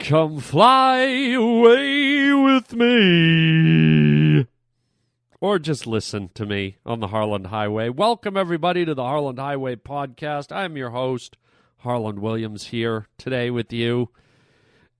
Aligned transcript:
Come 0.00 0.40
fly 0.40 1.02
away 1.34 2.32
with 2.32 2.72
me. 2.72 4.46
Or 5.42 5.58
just 5.58 5.86
listen 5.86 6.30
to 6.34 6.46
me 6.46 6.78
on 6.86 7.00
the 7.00 7.08
Harland 7.08 7.48
Highway. 7.48 7.90
Welcome, 7.90 8.34
everybody, 8.34 8.86
to 8.86 8.94
the 8.94 9.04
Harland 9.04 9.38
Highway 9.38 9.76
podcast. 9.76 10.56
I'm 10.56 10.76
your 10.78 10.90
host, 10.90 11.36
Harland 11.80 12.18
Williams, 12.18 12.68
here 12.68 13.08
today 13.18 13.50
with 13.50 13.74
you. 13.74 14.08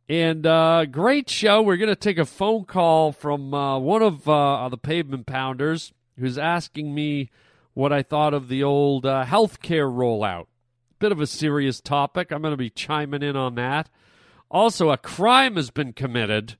And 0.06 0.46
uh, 0.46 0.84
great 0.84 1.30
show. 1.30 1.62
We're 1.62 1.78
going 1.78 1.88
to 1.88 1.96
take 1.96 2.18
a 2.18 2.26
phone 2.26 2.66
call 2.66 3.10
from 3.10 3.54
uh, 3.54 3.78
one 3.78 4.02
of 4.02 4.28
uh, 4.28 4.68
the 4.68 4.78
pavement 4.78 5.26
pounders 5.26 5.94
who's 6.18 6.38
asking 6.38 6.94
me 6.94 7.30
what 7.72 7.92
I 7.92 8.02
thought 8.02 8.34
of 8.34 8.48
the 8.48 8.62
old 8.62 9.06
uh, 9.06 9.24
healthcare 9.24 9.90
rollout. 9.90 10.46
Bit 10.98 11.10
of 11.10 11.20
a 11.20 11.26
serious 11.26 11.80
topic. 11.80 12.30
I'm 12.30 12.42
going 12.42 12.52
to 12.52 12.58
be 12.58 12.70
chiming 12.70 13.22
in 13.22 13.34
on 13.34 13.54
that. 13.54 13.88
Also, 14.50 14.90
a 14.90 14.96
crime 14.96 15.56
has 15.56 15.70
been 15.70 15.92
committed. 15.92 16.56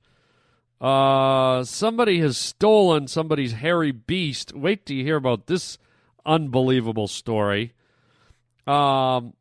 Uh, 0.79 1.63
somebody 1.63 2.19
has 2.19 2.37
stolen 2.37 3.07
somebody's 3.07 3.53
hairy 3.53 3.91
beast. 3.91 4.55
Wait 4.55 4.85
till 4.85 4.95
you 4.95 5.03
hear 5.03 5.17
about 5.17 5.47
this 5.47 5.77
unbelievable 6.25 7.07
story. 7.07 7.73
Um, 8.65 9.33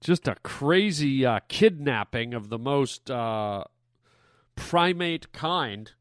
just 0.00 0.28
a 0.28 0.34
crazy 0.42 1.24
uh, 1.24 1.40
kidnapping 1.48 2.34
of 2.34 2.48
the 2.48 2.58
most 2.58 3.10
uh, 3.10 3.64
primate 4.56 5.32
kind. 5.32 5.92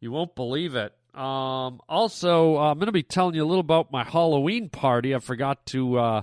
You 0.00 0.12
won't 0.12 0.34
believe 0.34 0.74
it. 0.74 0.92
Um, 1.14 1.80
also, 1.88 2.56
uh, 2.56 2.72
I'm 2.72 2.78
going 2.78 2.86
to 2.86 2.92
be 2.92 3.04
telling 3.04 3.36
you 3.36 3.44
a 3.44 3.46
little 3.46 3.60
about 3.60 3.92
my 3.92 4.02
Halloween 4.02 4.68
party. 4.68 5.14
I 5.14 5.20
forgot 5.20 5.64
to 5.66 5.98
uh, 5.98 6.22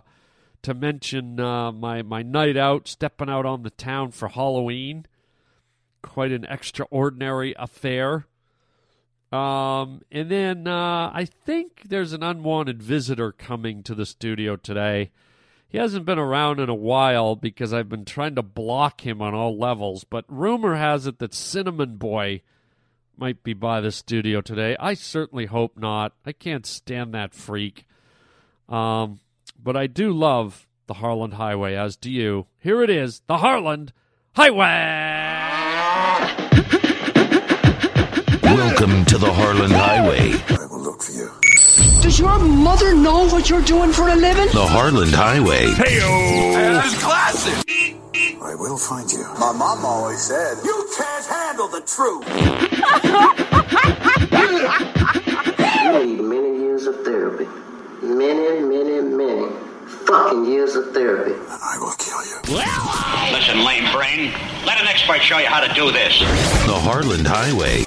to 0.63 0.73
mention 0.73 1.39
uh, 1.39 1.71
my 1.71 2.01
my 2.01 2.21
night 2.21 2.57
out, 2.57 2.87
stepping 2.87 3.29
out 3.29 3.45
on 3.45 3.63
the 3.63 3.69
town 3.69 4.11
for 4.11 4.29
Halloween. 4.29 5.05
Quite 6.01 6.31
an 6.31 6.45
extraordinary 6.45 7.53
affair. 7.57 8.25
Um, 9.31 10.01
and 10.11 10.29
then 10.29 10.67
uh, 10.67 11.11
I 11.13 11.25
think 11.25 11.83
there's 11.85 12.11
an 12.11 12.23
unwanted 12.23 12.83
visitor 12.83 13.31
coming 13.31 13.81
to 13.83 13.95
the 13.95 14.05
studio 14.05 14.55
today. 14.57 15.11
He 15.69 15.77
hasn't 15.77 16.05
been 16.05 16.19
around 16.19 16.59
in 16.59 16.67
a 16.67 16.75
while 16.75 17.37
because 17.37 17.71
I've 17.71 17.87
been 17.87 18.03
trying 18.03 18.35
to 18.35 18.41
block 18.41 19.05
him 19.05 19.21
on 19.21 19.33
all 19.33 19.57
levels. 19.57 20.03
But 20.03 20.25
rumor 20.27 20.75
has 20.75 21.07
it 21.07 21.19
that 21.19 21.33
Cinnamon 21.33 21.95
Boy 21.95 22.41
might 23.15 23.41
be 23.41 23.53
by 23.53 23.79
the 23.79 23.91
studio 23.91 24.41
today. 24.41 24.75
I 24.79 24.95
certainly 24.95 25.45
hope 25.45 25.77
not. 25.77 26.13
I 26.25 26.33
can't 26.33 26.65
stand 26.65 27.13
that 27.13 27.33
freak. 27.33 27.85
Um, 28.67 29.21
but 29.63 29.75
I 29.77 29.87
do 29.87 30.11
love 30.11 30.67
the 30.87 30.95
Harland 30.95 31.35
Highway, 31.35 31.75
as 31.75 31.95
do 31.95 32.09
you. 32.11 32.47
Here 32.57 32.81
it 32.83 32.89
is, 32.89 33.21
the 33.27 33.37
Harland 33.37 33.93
Highway. 34.33 34.57
Welcome 38.43 39.05
to 39.05 39.17
the 39.17 39.31
Harland 39.31 39.73
Highway. 39.73 40.33
I 40.49 40.65
will 40.65 40.81
look 40.81 41.01
for 41.01 41.11
you. 41.11 41.29
Does 42.01 42.19
your 42.19 42.39
mother 42.39 42.93
know 42.95 43.27
what 43.29 43.49
you're 43.49 43.61
doing 43.61 43.91
for 43.91 44.09
a 44.09 44.15
living? 44.15 44.47
The 44.47 44.65
Harland 44.67 45.13
Highway. 45.13 45.67
Hey, 45.73 45.99
That's 46.53 47.01
classic. 47.01 47.97
I 48.41 48.55
will 48.55 48.77
find 48.77 49.09
you. 49.11 49.23
My 49.39 49.53
mom 49.53 49.85
always 49.85 50.19
said, 50.21 50.57
"You 50.65 50.89
can't 50.97 51.25
handle 51.25 51.67
the 51.67 51.81
truth." 51.81 52.25
You 55.81 56.05
need 56.05 56.21
many 56.21 56.57
years 56.59 56.85
of 56.85 57.03
therapy. 57.03 57.47
Many, 58.17 58.59
many, 58.59 59.01
many 59.01 59.55
fucking 60.05 60.45
years 60.45 60.75
of 60.75 60.91
therapy. 60.93 61.31
I 61.47 61.77
will 61.79 61.93
kill 61.97 62.21
you. 62.25 62.35
Listen, 63.31 63.63
lame 63.63 63.89
brain. 63.93 64.33
Let 64.65 64.81
an 64.81 64.87
expert 64.87 65.21
show 65.21 65.37
you 65.37 65.47
how 65.47 65.65
to 65.65 65.73
do 65.73 65.91
this. 65.93 66.19
The 66.19 66.75
Harland 66.75 67.25
Highway. 67.25 67.85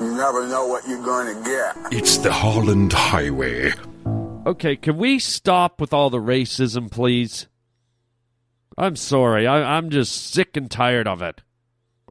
You 0.00 0.16
never 0.16 0.46
know 0.46 0.68
what 0.68 0.86
you're 0.86 1.04
going 1.04 1.34
to 1.34 1.42
get. 1.42 1.92
It's 1.92 2.18
the 2.18 2.32
Harland 2.32 2.92
Highway. 2.92 3.72
Okay, 4.46 4.76
can 4.76 4.96
we 4.96 5.18
stop 5.18 5.80
with 5.80 5.92
all 5.92 6.08
the 6.08 6.18
racism, 6.18 6.88
please? 6.88 7.48
I'm 8.76 8.94
sorry. 8.94 9.44
I, 9.44 9.76
I'm 9.76 9.90
just 9.90 10.30
sick 10.30 10.56
and 10.56 10.70
tired 10.70 11.08
of 11.08 11.20
it. 11.20 11.42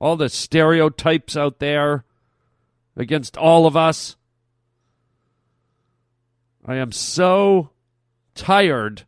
All 0.01 0.17
the 0.17 0.27
stereotypes 0.27 1.38
out 1.38 1.59
there 1.59 2.03
against 2.97 3.38
all 3.38 3.66
of 3.66 3.77
us. 3.77 4.16
I 6.67 6.75
am 6.75 6.91
so 6.91 7.69
tired 8.35 9.05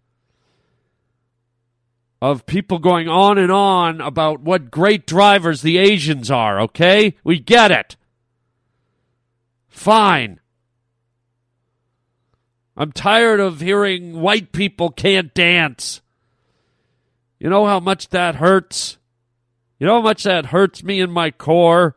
of 2.21 2.45
people 2.45 2.79
going 2.79 3.09
on 3.09 3.37
and 3.37 3.51
on 3.51 3.99
about 3.99 4.41
what 4.41 4.71
great 4.71 5.05
drivers 5.05 5.61
the 5.61 5.77
Asians 5.77 6.31
are, 6.31 6.61
okay? 6.61 7.15
We 7.23 7.39
get 7.39 7.71
it. 7.71 7.97
Fine. 9.67 10.39
I'm 12.77 12.93
tired 12.93 13.41
of 13.41 13.59
hearing 13.59 14.21
white 14.21 14.53
people 14.53 14.89
can't 14.89 15.33
dance. 15.33 16.01
You 17.39 17.49
know 17.49 17.65
how 17.65 17.81
much 17.81 18.09
that 18.09 18.35
hurts? 18.35 18.97
You 19.79 19.87
know 19.87 19.95
how 19.95 20.01
much 20.01 20.23
that 20.23 20.47
hurts 20.47 20.81
me 20.81 21.01
in 21.01 21.11
my 21.11 21.31
core? 21.31 21.95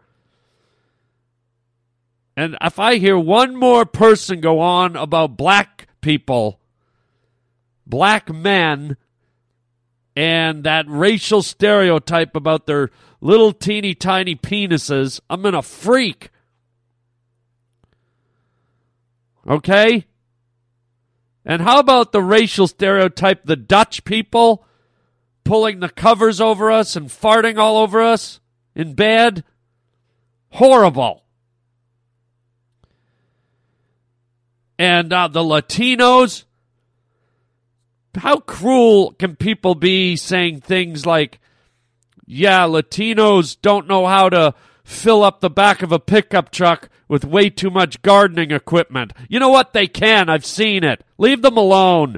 And 2.37 2.57
if 2.63 2.79
I 2.79 2.97
hear 2.97 3.19
one 3.19 3.55
more 3.55 3.85
person 3.85 4.41
go 4.41 4.61
on 4.61 4.97
about 4.97 5.37
black 5.37 5.89
people, 6.01 6.61
black 7.87 8.33
men, 8.33 8.97
and 10.17 10.65
that 10.65 10.87
racial 10.89 11.43
stereotype 11.43 12.35
about 12.35 12.67
their 12.67 12.91
little 13.21 13.53
teeny 13.53 13.95
tiny 13.95 14.35
penises, 14.35 15.21
I'm 15.29 15.43
going 15.43 15.55
to 15.55 15.63
freak. 15.63 16.31
Okay? 19.47 20.07
And 21.45 21.63
how 21.63 21.79
about 21.81 22.13
the 22.13 22.23
racial 22.23 22.67
stereotype, 22.67 23.45
the 23.45 23.57
Dutch 23.57 24.05
people 24.05 24.65
pulling 25.45 25.81
the 25.81 25.89
covers 25.89 26.41
over 26.41 26.71
us 26.71 26.95
and 26.95 27.09
farting 27.09 27.59
all 27.59 27.79
over 27.79 28.01
us 28.01 28.41
in 28.75 28.95
bed? 28.95 29.45
Horrible. 30.51 31.25
And 34.79 35.13
uh, 35.13 35.29
the 35.29 35.41
Latinos, 35.41 36.45
how 38.17 38.39
cruel 38.39 39.13
can 39.13 39.37
people 39.37 39.75
be 39.75 40.17
saying 40.17 40.61
things 40.61 41.07
like, 41.07 41.41
yeah, 42.27 42.63
Latinos 42.63 43.57
don't 43.61 43.89
know 43.89 44.07
how 44.07 44.29
to 44.29 44.55
fill 44.85 45.23
up 45.23 45.41
the 45.41 45.51
back 45.51 45.83
of 45.83 45.93
a 45.93 45.99
pickup 45.99 46.51
truck 46.51 46.89
with 47.09 47.25
way 47.25 47.51
too 47.51 47.71
much 47.71 48.03
gardening 48.03 48.51
equipment. 48.51 49.13
You 49.29 49.39
know 49.39 49.49
what? 49.49 49.73
They 49.73 49.87
can. 49.87 50.29
I've 50.29 50.47
seen 50.47 50.83
it. 50.83 51.05
Leave 51.19 51.43
them 51.43 51.57
alone. 51.57 52.17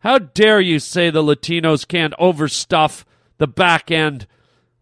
How 0.00 0.18
dare 0.18 0.60
you 0.60 0.80
say 0.80 1.10
the 1.10 1.22
Latinos 1.22 1.86
can't 1.86 2.14
overstuff 2.18 3.04
the 3.38 3.46
back 3.46 3.90
end 3.90 4.26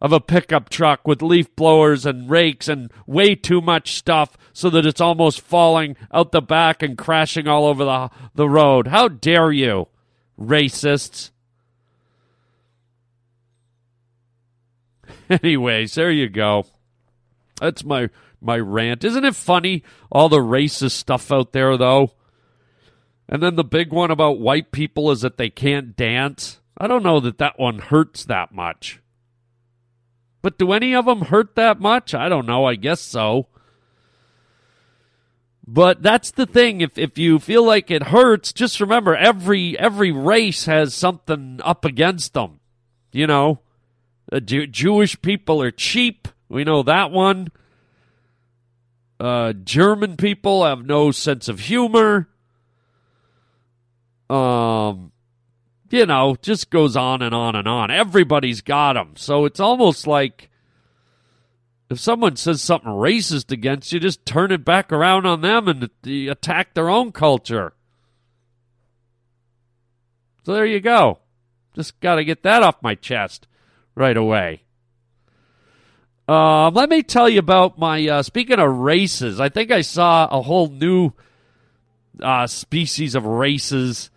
of 0.00 0.12
a 0.12 0.20
pickup 0.20 0.68
truck 0.68 1.06
with 1.06 1.22
leaf 1.22 1.54
blowers 1.56 2.06
and 2.06 2.30
rakes 2.30 2.68
and 2.68 2.90
way 3.06 3.34
too 3.34 3.60
much 3.60 3.94
stuff 3.94 4.36
so 4.52 4.70
that 4.70 4.86
it's 4.86 5.00
almost 5.00 5.40
falling 5.40 5.96
out 6.12 6.32
the 6.32 6.40
back 6.40 6.82
and 6.82 6.96
crashing 6.96 7.46
all 7.46 7.66
over 7.66 7.84
the, 7.84 8.10
the 8.34 8.48
road? 8.48 8.86
How 8.86 9.08
dare 9.08 9.52
you, 9.52 9.88
racists? 10.38 11.30
Anyways, 15.30 15.94
there 15.94 16.10
you 16.10 16.28
go. 16.28 16.66
That's 17.60 17.84
my 17.84 18.08
my 18.40 18.58
rant. 18.58 19.04
Isn't 19.04 19.24
it 19.24 19.36
funny 19.36 19.84
all 20.10 20.30
the 20.30 20.38
racist 20.38 20.92
stuff 20.92 21.30
out 21.30 21.52
there 21.52 21.76
though? 21.76 22.12
And 23.28 23.42
then 23.42 23.54
the 23.54 23.64
big 23.64 23.92
one 23.92 24.10
about 24.10 24.40
white 24.40 24.72
people 24.72 25.10
is 25.10 25.20
that 25.20 25.36
they 25.36 25.50
can't 25.50 25.94
dance. 25.94 26.58
I 26.76 26.86
don't 26.86 27.02
know 27.02 27.20
that 27.20 27.38
that 27.38 27.58
one 27.58 27.78
hurts 27.78 28.24
that 28.24 28.52
much. 28.52 28.99
But 30.42 30.58
do 30.58 30.72
any 30.72 30.94
of 30.94 31.04
them 31.04 31.22
hurt 31.22 31.54
that 31.56 31.80
much? 31.80 32.14
I 32.14 32.28
don't 32.28 32.46
know. 32.46 32.64
I 32.64 32.74
guess 32.74 33.00
so. 33.00 33.46
But 35.66 36.02
that's 36.02 36.30
the 36.30 36.46
thing. 36.46 36.80
If 36.80 36.98
if 36.98 37.16
you 37.18 37.38
feel 37.38 37.64
like 37.64 37.90
it 37.90 38.04
hurts, 38.04 38.52
just 38.52 38.80
remember 38.80 39.14
every 39.14 39.78
every 39.78 40.10
race 40.10 40.64
has 40.64 40.94
something 40.94 41.60
up 41.62 41.84
against 41.84 42.34
them. 42.34 42.58
You 43.12 43.26
know, 43.26 43.60
uh, 44.32 44.40
Jew- 44.40 44.66
Jewish 44.66 45.20
people 45.20 45.62
are 45.62 45.70
cheap. 45.70 46.26
We 46.48 46.64
know 46.64 46.82
that 46.82 47.12
one. 47.12 47.48
Uh, 49.20 49.52
German 49.52 50.16
people 50.16 50.64
have 50.64 50.84
no 50.84 51.10
sense 51.10 51.48
of 51.48 51.60
humor. 51.60 52.28
Um, 54.30 55.12
you 55.92 56.06
know, 56.06 56.36
just 56.40 56.70
goes 56.70 56.96
on 56.96 57.22
and 57.22 57.34
on 57.34 57.56
and 57.56 57.68
on. 57.68 57.90
Everybody's 57.90 58.60
got 58.60 58.94
them. 58.94 59.12
So 59.16 59.44
it's 59.44 59.60
almost 59.60 60.06
like 60.06 60.50
if 61.90 61.98
someone 61.98 62.36
says 62.36 62.62
something 62.62 62.90
racist 62.90 63.50
against 63.50 63.92
you, 63.92 63.98
just 63.98 64.24
turn 64.24 64.52
it 64.52 64.64
back 64.64 64.92
around 64.92 65.26
on 65.26 65.40
them 65.40 65.68
and 65.68 65.90
attack 66.28 66.74
their 66.74 66.88
own 66.88 67.10
culture. 67.12 67.72
So 70.44 70.54
there 70.54 70.66
you 70.66 70.80
go. 70.80 71.18
Just 71.74 71.98
got 72.00 72.16
to 72.16 72.24
get 72.24 72.42
that 72.44 72.62
off 72.62 72.82
my 72.82 72.94
chest. 72.94 73.46
right 73.94 74.16
away. 74.16 74.62
Um, 76.28 76.74
let 76.74 76.88
me 76.88 77.02
tell 77.02 77.28
you 77.28 77.40
about 77.40 77.78
my. 77.78 78.06
Uh, 78.06 78.22
speaking 78.22 78.60
of 78.60 78.72
races, 78.78 79.40
I 79.40 79.48
think 79.48 79.72
I 79.72 79.80
saw 79.80 80.28
a 80.30 80.40
whole 80.40 80.68
new 80.68 81.12
uh, 82.22 82.46
species 82.46 83.16
of 83.16 83.26
races. 83.26 84.09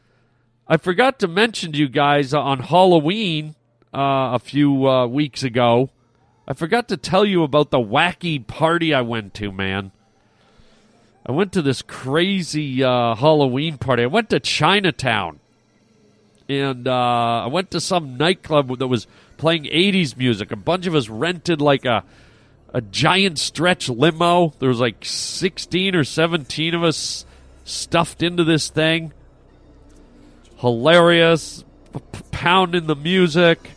I 0.65 0.77
forgot 0.77 1.19
to 1.19 1.27
mention 1.27 1.73
to 1.73 1.77
you 1.77 1.89
guys 1.89 2.33
on 2.33 2.59
Halloween 2.59 3.55
uh, 3.93 4.31
a 4.33 4.39
few 4.39 4.87
uh, 4.87 5.07
weeks 5.07 5.43
ago. 5.43 5.89
I 6.47 6.53
forgot 6.53 6.87
to 6.87 6.97
tell 6.97 7.25
you 7.25 7.43
about 7.43 7.69
the 7.69 7.79
wacky 7.79 8.45
party 8.45 8.93
I 8.93 9.01
went 9.01 9.33
to, 9.35 9.51
man. 9.51 9.91
I 11.25 11.33
went 11.33 11.51
to 11.53 11.61
this 11.61 11.81
crazy 11.81 12.81
uh, 12.81 13.15
Halloween 13.15 13.77
party. 13.77 14.03
I 14.03 14.07
went 14.07 14.29
to 14.29 14.39
Chinatown. 14.39 15.39
And 16.47 16.87
uh, 16.87 17.43
I 17.43 17.47
went 17.47 17.71
to 17.71 17.81
some 17.81 18.17
nightclub 18.17 18.77
that 18.79 18.87
was 18.87 19.07
playing 19.37 19.63
80s 19.65 20.15
music. 20.15 20.51
A 20.51 20.57
bunch 20.57 20.87
of 20.87 20.95
us 20.95 21.09
rented 21.09 21.61
like 21.61 21.83
a, 21.83 22.05
a 22.73 22.79
giant 22.79 23.37
stretch 23.37 23.89
limo. 23.89 24.53
There 24.59 24.69
was 24.69 24.79
like 24.79 25.03
16 25.03 25.95
or 25.95 26.03
17 26.05 26.73
of 26.73 26.83
us 26.83 27.25
stuffed 27.65 28.23
into 28.23 28.45
this 28.45 28.69
thing. 28.69 29.11
Hilarious. 30.63 31.65
P- 31.91 31.99
pounding 32.31 32.87
the 32.87 32.95
music. 32.95 33.71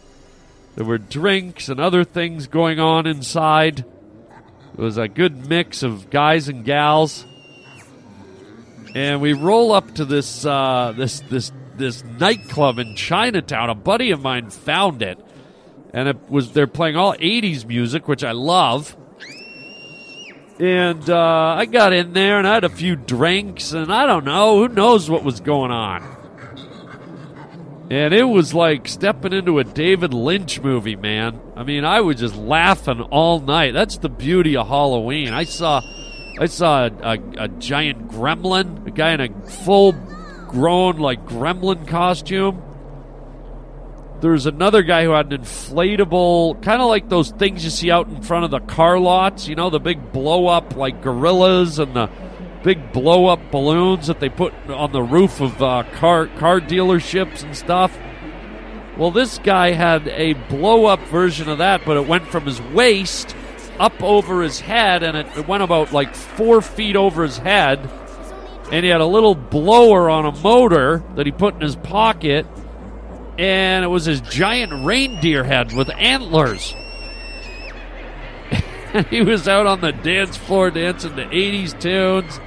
There 0.77 0.85
were 0.85 0.99
drinks 0.99 1.69
and 1.69 1.81
other 1.81 2.05
things 2.05 2.47
going 2.47 2.79
on 2.79 3.09
inside. 3.09 3.81
It 3.81 4.79
was 4.79 4.97
a 4.97 5.09
good 5.09 5.49
mix 5.49 5.83
of 5.83 6.11
guys 6.11 6.49
and 6.49 6.65
gals. 6.65 7.27
And 8.95 9.21
we 9.21 9.33
roll 9.33 9.73
up 9.73 9.97
to 9.97 10.05
this 10.05 10.47
uh, 10.47 10.95
this 10.97 11.21
this 11.29 11.51
this 11.75 12.05
nightclub 12.05 12.79
in 12.79 12.95
Chinatown. 12.95 13.69
A 13.69 13.75
buddy 13.75 14.13
of 14.13 14.23
mine 14.23 14.51
found 14.51 15.03
it, 15.03 15.19
and 15.93 16.07
it 16.07 16.31
was 16.31 16.53
they're 16.53 16.69
playing 16.69 16.97
all 16.97 17.15
'80s 17.15 17.67
music, 17.67 18.07
which 18.07 18.23
I 18.23 18.31
love. 18.31 18.97
And 20.61 21.11
uh, 21.11 21.57
I 21.59 21.67
got 21.67 21.93
in 21.93 22.13
there 22.13 22.39
and 22.39 22.47
I 22.47 22.55
had 22.55 22.65
a 22.65 22.69
few 22.69 22.95
drinks, 22.95 23.73
and 23.73 23.93
I 23.93 24.07
don't 24.07 24.25
know 24.25 24.59
who 24.59 24.73
knows 24.73 25.11
what 25.11 25.25
was 25.25 25.41
going 25.41 25.73
on. 25.73 26.16
And 27.89 28.13
it 28.13 28.25
was 28.25 28.53
like 28.53 28.89
stepping 28.89 29.33
into 29.33 29.61
a 29.61 29.65
David 29.65 30.13
Lynch 30.13 30.61
movie, 30.61 30.97
man. 30.97 31.41
I 31.55 31.63
mean, 31.63 31.85
I 31.85 32.01
was 32.01 32.17
just 32.17 32.35
laughing 32.35 33.01
all 33.01 33.39
night. 33.39 33.75
That's 33.75 33.99
the 33.99 34.09
beauty 34.09 34.57
of 34.57 34.67
Halloween. 34.67 35.33
I 35.33 35.45
saw, 35.45 35.83
I 36.41 36.47
saw 36.47 36.87
a, 36.87 36.91
a, 37.01 37.45
a 37.45 37.49
giant 37.49 38.09
gremlin, 38.09 38.89
a 38.89 38.91
guy 38.91 39.13
in 39.13 39.21
a 39.21 39.47
full 39.49 39.93
grown 40.49 40.97
like 40.97 41.27
gremlin 41.27 41.87
costume. 41.87 42.61
There's 44.21 44.47
another 44.47 44.83
guy 44.83 45.05
who 45.05 45.11
had 45.11 45.33
an 45.33 45.43
inflatable, 45.43 46.61
kind 46.63 46.83
of 46.83 46.89
like 46.89 47.09
those 47.09 47.31
things 47.31 47.63
you 47.63 47.71
see 47.71 47.93
out 47.93 48.09
in 48.09 48.21
front 48.23 48.47
of 48.47 48.51
the 48.51 48.61
car 48.61 48.99
lots. 48.99 49.47
You 49.47 49.55
know, 49.55 49.71
the 49.71 49.79
big 49.79 50.13
blow 50.13 50.49
up 50.49 50.75
like 50.75 51.03
gorillas 51.03 51.79
and 51.79 51.95
the 51.95 52.11
big 52.67 52.91
blow 52.91 53.27
up 53.27 53.53
balloons 53.53 54.09
that 54.09 54.19
they 54.19 54.29
put 54.29 54.53
on 54.69 54.91
the 54.91 55.01
roof 55.01 55.41
of 55.41 55.63
uh, 55.63 55.85
car 55.93 56.27
car 56.27 56.61
dealerships 56.61 57.45
and 57.45 57.57
stuff. 57.57 57.97
Well, 58.99 59.13
this 59.13 59.39
guy 59.39 59.71
had 59.71 60.09
a 60.09 60.33
blow 60.33 60.87
up 60.87 60.99
version 61.03 61.49
of 61.49 61.59
that, 61.59 61.83
but 61.87 61.97
it 61.97 62.09
went 62.09 62.27
from 62.27 62.45
his 62.45 62.61
waist 62.61 63.37
up 63.79 64.03
over 64.03 64.43
his 64.43 64.59
head, 64.59 65.05
and 65.05 65.17
it, 65.17 65.29
it 65.37 65.47
went 65.47 65.63
about 65.63 65.93
like 65.93 66.17
four 66.17 66.61
feet 66.61 66.97
over 66.97 67.23
his 67.23 67.39
head. 67.39 67.89
And 68.73 68.85
he 68.85 68.91
had 68.91 69.01
a 69.01 69.07
little 69.07 69.37
blower 69.37 70.11
on 70.11 70.27
a 70.27 70.33
motor 70.33 71.05
that 71.15 71.25
he 71.25 71.31
put 71.31 71.55
in 71.55 71.61
his 71.61 71.77
pocket, 71.77 72.47
and 73.39 73.85
it 73.85 73.89
was 73.89 74.07
his 74.07 74.21
giant 74.23 74.85
reindeer 74.85 75.45
head 75.45 75.73
with 75.73 75.89
antlers. 75.91 76.75
he 79.11 79.21
was 79.21 79.47
out 79.49 79.67
on 79.67 79.81
the 79.81 79.93
dance 79.93 80.37
floor 80.37 80.71
dancing 80.71 81.17
to 81.17 81.25
80s 81.27 81.79
tunes 81.81 82.41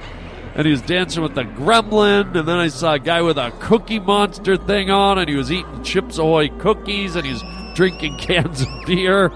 and 0.54 0.66
he 0.66 0.72
was 0.72 0.82
dancing 0.82 1.22
with 1.22 1.34
the 1.34 1.44
gremlin 1.44 2.34
and 2.36 2.48
then 2.48 2.56
i 2.56 2.68
saw 2.68 2.94
a 2.94 2.98
guy 2.98 3.22
with 3.22 3.38
a 3.38 3.52
cookie 3.60 4.00
monster 4.00 4.56
thing 4.56 4.90
on 4.90 5.18
and 5.18 5.28
he 5.28 5.36
was 5.36 5.52
eating 5.52 5.82
chips 5.84 6.18
ahoy 6.18 6.48
cookies 6.58 7.14
and 7.14 7.24
he 7.24 7.32
was 7.32 7.44
drinking 7.74 8.16
cans 8.18 8.62
of 8.62 8.68
beer. 8.86 9.28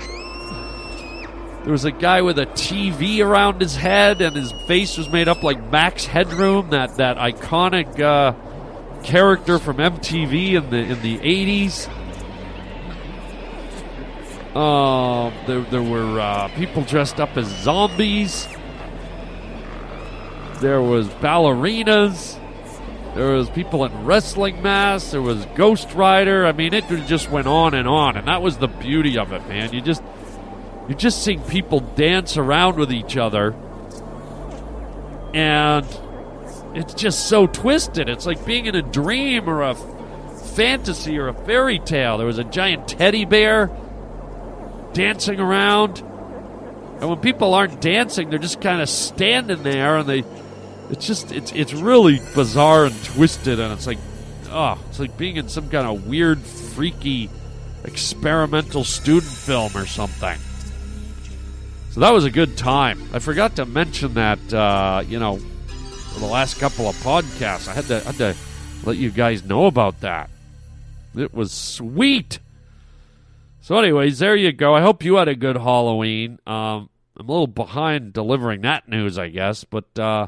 There 1.62 1.72
was 1.72 1.84
a 1.84 1.93
guy 1.93 2.20
with 2.20 2.38
a 2.38 2.46
tv 2.46 3.25
around 3.25 3.60
his 3.60 3.76
head 3.76 4.20
and 4.20 4.34
his 4.34 4.52
face 4.67 4.99
was 4.99 5.08
made 5.08 5.28
up 5.28 5.43
like 5.43 5.62
max 5.70 6.05
headroom 6.05 6.70
that, 6.70 6.96
that 6.96 7.17
iconic 7.17 8.00
uh, 8.00 8.34
character 9.02 9.58
from 9.58 9.76
mtv 9.76 10.55
in 10.55 10.70
the 10.70 10.78
in 10.78 11.00
the 11.02 11.19
80s 11.19 11.88
uh, 14.55 15.33
there, 15.47 15.61
there 15.62 15.83
were 15.83 16.21
uh, 16.21 16.49
people 16.56 16.83
dressed 16.83 17.21
up 17.21 17.37
as 17.37 17.47
zombies 17.62 18.49
there 20.65 20.81
was 20.81 21.09
ballerinas. 21.09 22.41
There 23.15 23.33
was 23.33 23.51
people 23.51 23.85
in 23.85 24.06
wrestling 24.06 24.62
masks. 24.62 25.11
There 25.11 25.21
was 25.21 25.45
Ghost 25.55 25.93
Rider. 25.93 26.47
I 26.47 26.53
mean, 26.53 26.73
it 26.73 26.87
just 27.06 27.31
went 27.31 27.47
on 27.47 27.75
and 27.75 27.87
on, 27.87 28.17
and 28.17 28.27
that 28.29 28.41
was 28.41 28.56
the 28.56 28.67
beauty 28.67 29.19
of 29.19 29.33
it, 29.33 29.47
man. 29.47 29.75
You 29.75 29.83
just 29.83 30.03
you're 30.89 30.97
just 30.97 31.23
seeing 31.23 31.43
people 31.43 31.81
dance 31.81 32.39
around 32.39 32.77
with 32.77 32.93
each 32.93 33.19
other, 33.19 33.55
and 35.35 35.87
it's 36.75 36.95
just 36.95 37.29
so 37.29 37.47
twisted. 37.47 38.09
It's 38.09 38.25
like 38.25 38.45
being 38.47 38.65
in 38.65 38.75
a 38.75 38.83
dream 38.83 39.49
or 39.51 39.62
a 39.62 39.75
fantasy 39.75 41.19
or 41.19 41.29
a 41.29 41.35
fairy 41.35 41.79
tale. 41.79 42.17
There 42.17 42.27
was 42.27 42.39
a 42.39 42.45
giant 42.45 42.89
teddy 42.89 43.27
bear 43.27 43.67
dancing 44.94 45.41
around. 45.41 46.00
And 47.00 47.11
when 47.11 47.19
people 47.19 47.52
aren't 47.52 47.81
dancing, 47.81 48.31
they're 48.31 48.38
just 48.38 48.61
kind 48.61 48.81
of 48.81 48.88
standing 48.88 49.62
there 49.62 49.99
and 49.99 50.08
they 50.08 50.25
it's 50.91 51.06
just 51.06 51.32
it's 51.32 51.52
it's 51.52 51.73
really 51.73 52.20
bizarre 52.35 52.87
and 52.87 53.05
twisted 53.05 53.58
and 53.58 53.73
it's 53.73 53.87
like 53.87 53.99
oh 54.50 54.79
it's 54.88 55.00
like 55.00 55.17
being 55.17 55.37
in 55.37 55.49
some 55.49 55.69
kind 55.70 55.87
of 55.87 56.06
weird 56.06 56.41
freaky 56.41 57.31
experimental 57.85 58.85
student 58.85 59.32
film 59.32 59.76
or 59.76 59.87
something. 59.87 60.38
So 61.91 62.00
that 62.00 62.12
was 62.12 62.25
a 62.25 62.31
good 62.31 62.56
time. 62.56 63.00
I 63.12 63.19
forgot 63.19 63.56
to 63.56 63.67
mention 63.67 64.14
that 64.14 64.52
uh, 64.52 65.02
you 65.06 65.19
know 65.19 65.37
for 65.37 66.20
the 66.20 66.26
last 66.26 66.61
couple 66.61 66.88
of 66.88 66.94
podcasts 66.96 67.67
i 67.67 67.73
had 67.73 67.87
to 67.87 67.99
had 68.00 68.17
to 68.17 68.37
let 68.85 68.96
you 68.96 69.11
guys 69.11 69.44
know 69.44 69.67
about 69.67 70.00
that. 70.00 70.31
It 71.17 71.32
was 71.32 71.52
sweet 71.52 72.38
so 73.64 73.78
anyways 73.78 74.19
there 74.19 74.37
you 74.37 74.52
go 74.52 74.75
i 74.75 74.81
hope 74.81 75.05
you 75.05 75.16
had 75.16 75.28
a 75.28 75.34
good 75.34 75.56
halloween 75.56 76.38
um, 76.46 76.89
i'm 77.17 77.29
a 77.29 77.32
little 77.32 77.46
behind 77.46 78.12
delivering 78.12 78.60
that 78.60 78.89
news 78.89 79.19
i 79.19 79.29
guess 79.29 79.65
but 79.65 79.98
uh, 79.98 80.27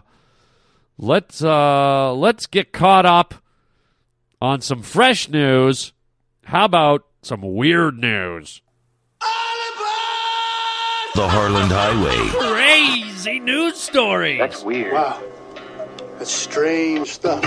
let's 0.99 1.43
uh 1.43 2.13
let's 2.15 2.47
get 2.47 2.73
caught 2.73 3.05
up 3.05 3.35
on 4.41 4.61
some 4.61 4.83
fresh 4.83 5.29
news. 5.29 5.93
How 6.45 6.65
about 6.65 7.07
some 7.23 7.43
weird 7.43 7.99
news? 7.99 8.63
The 11.15 11.29
Harland 11.29 11.73
Highway. 11.73 12.29
Crazy 12.55 13.41
news 13.41 13.81
story. 13.81 14.39
That's 14.39 14.63
weird. 14.63 14.93
Wow. 14.93 15.23
That's 16.19 16.31
strange 16.31 17.09
stuff. 17.09 17.43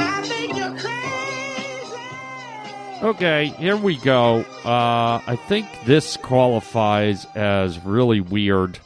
Okay, 3.01 3.47
here 3.57 3.77
we 3.77 3.95
go. 3.95 4.41
Uh, 4.65 5.21
I 5.25 5.37
think 5.47 5.67
this 5.85 6.17
qualifies 6.17 7.25
as 7.33 7.79
really 7.85 8.19
weird 8.19 8.77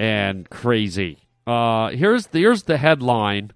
and 0.00 0.50
crazy. 0.50 1.18
Uh, 1.46 1.90
here's 1.90 2.26
the, 2.26 2.40
here's 2.40 2.64
the 2.64 2.76
headline, 2.76 3.52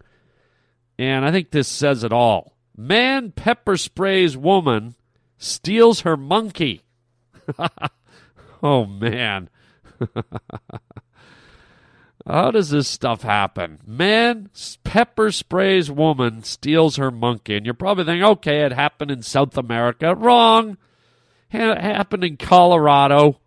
and 1.01 1.25
I 1.25 1.33
think 1.33 1.51
this 1.51 1.67
says 1.67 2.05
it 2.05 2.13
all. 2.13 2.55
Man 2.77 3.33
pepper 3.33 3.77
sprays 3.77 4.37
woman, 4.37 4.95
steals 5.37 6.03
her 6.03 6.17
monkey. 6.17 6.83
oh 8.63 8.87
man. 8.87 9.51
How 12.27 12.51
does 12.51 12.71
this 12.71 12.87
stuff 12.87 13.23
happen? 13.23 13.81
Man 13.87 14.51
pepper 14.85 15.33
sprays 15.33 15.91
woman, 15.91 16.43
steals 16.43 16.97
her 16.97 17.11
monkey. 17.11 17.57
And 17.57 17.65
you're 17.65 17.75
probably 17.75 18.05
thinking, 18.05 18.25
okay, 18.25 18.63
it 18.63 18.73
happened 18.73 19.11
in 19.11 19.23
South 19.23 19.57
America. 19.57 20.15
Wrong. 20.15 20.77
It 21.51 21.81
happened 21.81 22.25
in 22.25 22.37
Colorado. 22.37 23.41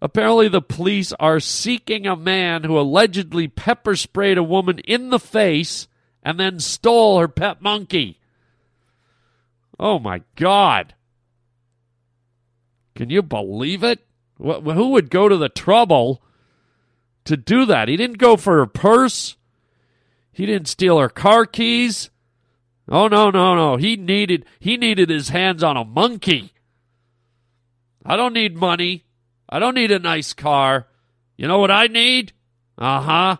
Apparently, 0.00 0.48
the 0.48 0.62
police 0.62 1.12
are 1.20 1.38
seeking 1.38 2.06
a 2.06 2.16
man 2.16 2.64
who 2.64 2.78
allegedly 2.78 3.46
pepper 3.46 3.94
sprayed 3.94 4.38
a 4.38 4.42
woman 4.42 4.80
in 4.80 5.10
the 5.10 5.20
face 5.20 5.86
and 6.24 6.40
then 6.40 6.58
stole 6.58 7.20
her 7.20 7.28
pet 7.28 7.62
monkey. 7.62 8.18
Oh 9.78 9.98
my 9.98 10.22
God. 10.34 10.94
Can 12.96 13.10
you 13.10 13.22
believe 13.22 13.84
it? 13.84 14.00
Who 14.38 14.88
would 14.88 15.08
go 15.08 15.28
to 15.28 15.36
the 15.36 15.48
trouble 15.48 16.20
to 17.24 17.36
do 17.36 17.64
that? 17.66 17.88
He 17.88 17.96
didn't 17.96 18.18
go 18.18 18.36
for 18.36 18.58
her 18.58 18.66
purse. 18.66 19.36
He 20.32 20.46
didn't 20.46 20.68
steal 20.68 20.98
her 20.98 21.08
car 21.08 21.46
keys. 21.46 22.10
Oh 22.88 23.08
no, 23.08 23.30
no, 23.30 23.54
no. 23.54 23.76
He 23.76 23.96
needed 23.96 24.44
he 24.58 24.76
needed 24.76 25.08
his 25.08 25.28
hands 25.28 25.62
on 25.62 25.76
a 25.76 25.84
monkey. 25.84 26.52
I 28.04 28.16
don't 28.16 28.32
need 28.32 28.56
money. 28.56 29.04
I 29.48 29.58
don't 29.58 29.74
need 29.74 29.92
a 29.92 29.98
nice 29.98 30.32
car. 30.32 30.88
You 31.36 31.46
know 31.46 31.58
what 31.58 31.70
I 31.70 31.86
need? 31.86 32.32
Uh 32.76 33.00
huh. 33.00 33.36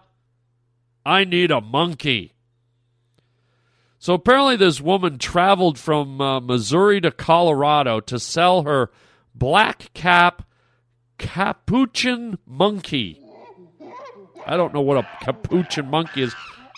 I 1.04 1.24
need 1.24 1.50
a 1.50 1.60
monkey. 1.60 2.34
So 3.98 4.14
apparently, 4.14 4.56
this 4.56 4.80
woman 4.80 5.18
traveled 5.18 5.78
from 5.78 6.20
uh, 6.20 6.40
Missouri 6.40 7.00
to 7.00 7.10
Colorado 7.10 8.00
to 8.00 8.18
sell 8.18 8.62
her 8.62 8.90
black 9.34 9.92
cap 9.94 10.42
capuchin 11.18 12.36
monkey. 12.44 13.21
I 14.46 14.56
don't 14.56 14.74
know 14.74 14.80
what 14.80 14.98
a 14.98 15.08
capuchin 15.22 15.88
monkey 15.88 16.22
is. 16.22 16.34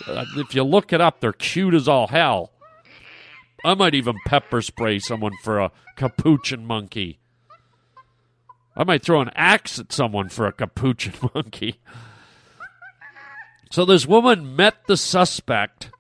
Uh, 0.07 0.25
if 0.37 0.55
you 0.55 0.65
look 0.65 0.93
it 0.93 1.01
up, 1.01 1.21
they're 1.21 1.33
cute 1.33 1.75
as 1.75 1.89
all 1.89 2.09
hell. 2.09 2.53
I 3.65 3.75
might 3.75 3.95
even 3.95 4.17
pepper 4.27 4.61
spray 4.61 4.99
someone 4.99 5.33
for 5.43 5.59
a 5.59 5.73
capuchin 5.97 6.67
monkey. 6.67 7.19
I 8.77 8.85
might 8.85 9.03
throw 9.03 9.21
an 9.21 9.31
axe 9.35 9.79
at 9.79 9.93
someone 9.93 10.29
for 10.29 10.47
a 10.47 10.53
capuchin 10.53 11.15
monkey. 11.35 11.81
So 13.71 13.85
this 13.85 14.07
woman 14.07 14.55
met 14.55 14.87
the 14.87 14.97
suspect 14.97 15.91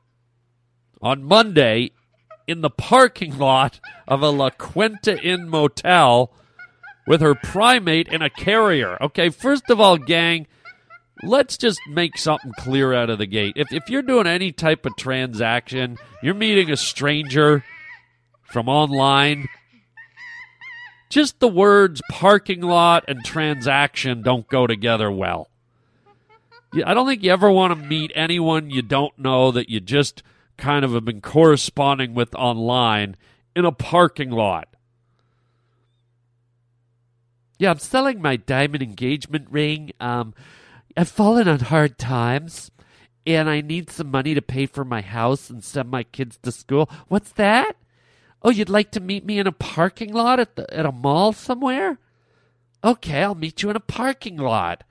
on 1.00 1.25
Monday 1.25 1.92
in 2.47 2.61
the 2.61 2.71
parking 2.71 3.38
lot 3.38 3.80
of 4.06 4.23
a 4.23 4.30
La 4.30 4.50
Quinta 4.50 5.21
Inn 5.21 5.49
motel 5.49 6.33
with 7.06 7.21
her 7.21 7.35
primate 7.35 8.09
in 8.09 8.23
a 8.23 8.30
carrier. 8.30 8.97
Okay, 9.02 9.28
first 9.30 9.71
of 9.71 9.80
all, 9.80 9.97
gang, 9.97 10.47
let's 11.23 11.56
just 11.56 11.80
make 11.88 12.18
something 12.18 12.52
clear 12.59 12.92
out 12.92 13.11
of 13.11 13.18
the 13.18 13.26
gate. 13.26 13.54
If, 13.56 13.73
if 13.73 13.88
you're 13.88 14.02
doing 14.02 14.26
any 14.26 14.52
type 14.52 14.85
of 14.87 14.97
transaction, 14.97 15.99
you're 16.23 16.35
meeting 16.35 16.71
a 16.71 16.76
stranger 16.76 17.64
from 18.42 18.68
online, 18.68 19.49
just 21.09 21.40
the 21.40 21.49
words 21.49 22.02
parking 22.11 22.61
lot 22.61 23.04
and 23.09 23.25
transaction 23.25 24.23
don't 24.23 24.49
go 24.49 24.66
together 24.66 25.11
well. 25.11 25.49
I 26.85 26.92
don't 26.92 27.06
think 27.06 27.23
you 27.23 27.30
ever 27.30 27.50
want 27.50 27.73
to 27.73 27.88
meet 27.88 28.11
anyone 28.16 28.71
you 28.71 28.83
don't 28.83 29.16
know 29.16 29.52
that 29.52 29.68
you 29.68 29.78
just 29.78 30.25
kind 30.56 30.85
of 30.85 30.92
have 30.92 31.04
been 31.04 31.21
corresponding 31.21 32.14
with 32.14 32.35
online 32.35 33.16
in 33.54 33.64
a 33.64 33.73
parking 33.73 34.30
lot. 34.30 34.68
Yeah, 37.59 37.71
I'm 37.71 37.78
selling 37.78 38.21
my 38.21 38.37
diamond 38.37 38.83
engagement 38.83 39.47
ring. 39.50 39.92
Um, 40.00 40.35
I've 40.97 41.09
fallen 41.09 41.49
on 41.49 41.61
hard 41.61 41.99
times, 41.99 42.71
and 43.27 43.49
I 43.49 43.61
need 43.61 43.91
some 43.91 44.11
money 44.11 44.35
to 44.35 44.43
pay 44.43 44.67
for 44.67 44.85
my 44.85 45.01
house 45.01 45.51
and 45.51 45.65
send 45.65 45.91
my 45.91 46.05
kids 46.05 46.39
to 46.43 46.53
school. 46.53 46.89
What's 47.09 47.33
that? 47.33 47.77
Oh, 48.43 48.51
you'd 48.51 48.69
like 48.69 48.91
to 48.93 49.01
meet 49.01 49.25
me 49.25 49.39
in 49.39 49.47
a 49.47 49.53
parking 49.53 50.13
lot 50.13 50.39
at 50.39 50.57
the 50.57 50.73
at 50.73 50.85
a 50.87 50.93
mall 50.93 51.33
somewhere? 51.33 51.99
Okay, 52.85 53.23
I'll 53.23 53.35
meet 53.35 53.63
you 53.63 53.71
in 53.71 53.77
a 53.77 53.81
parking 53.81 54.37
lot 54.37 54.85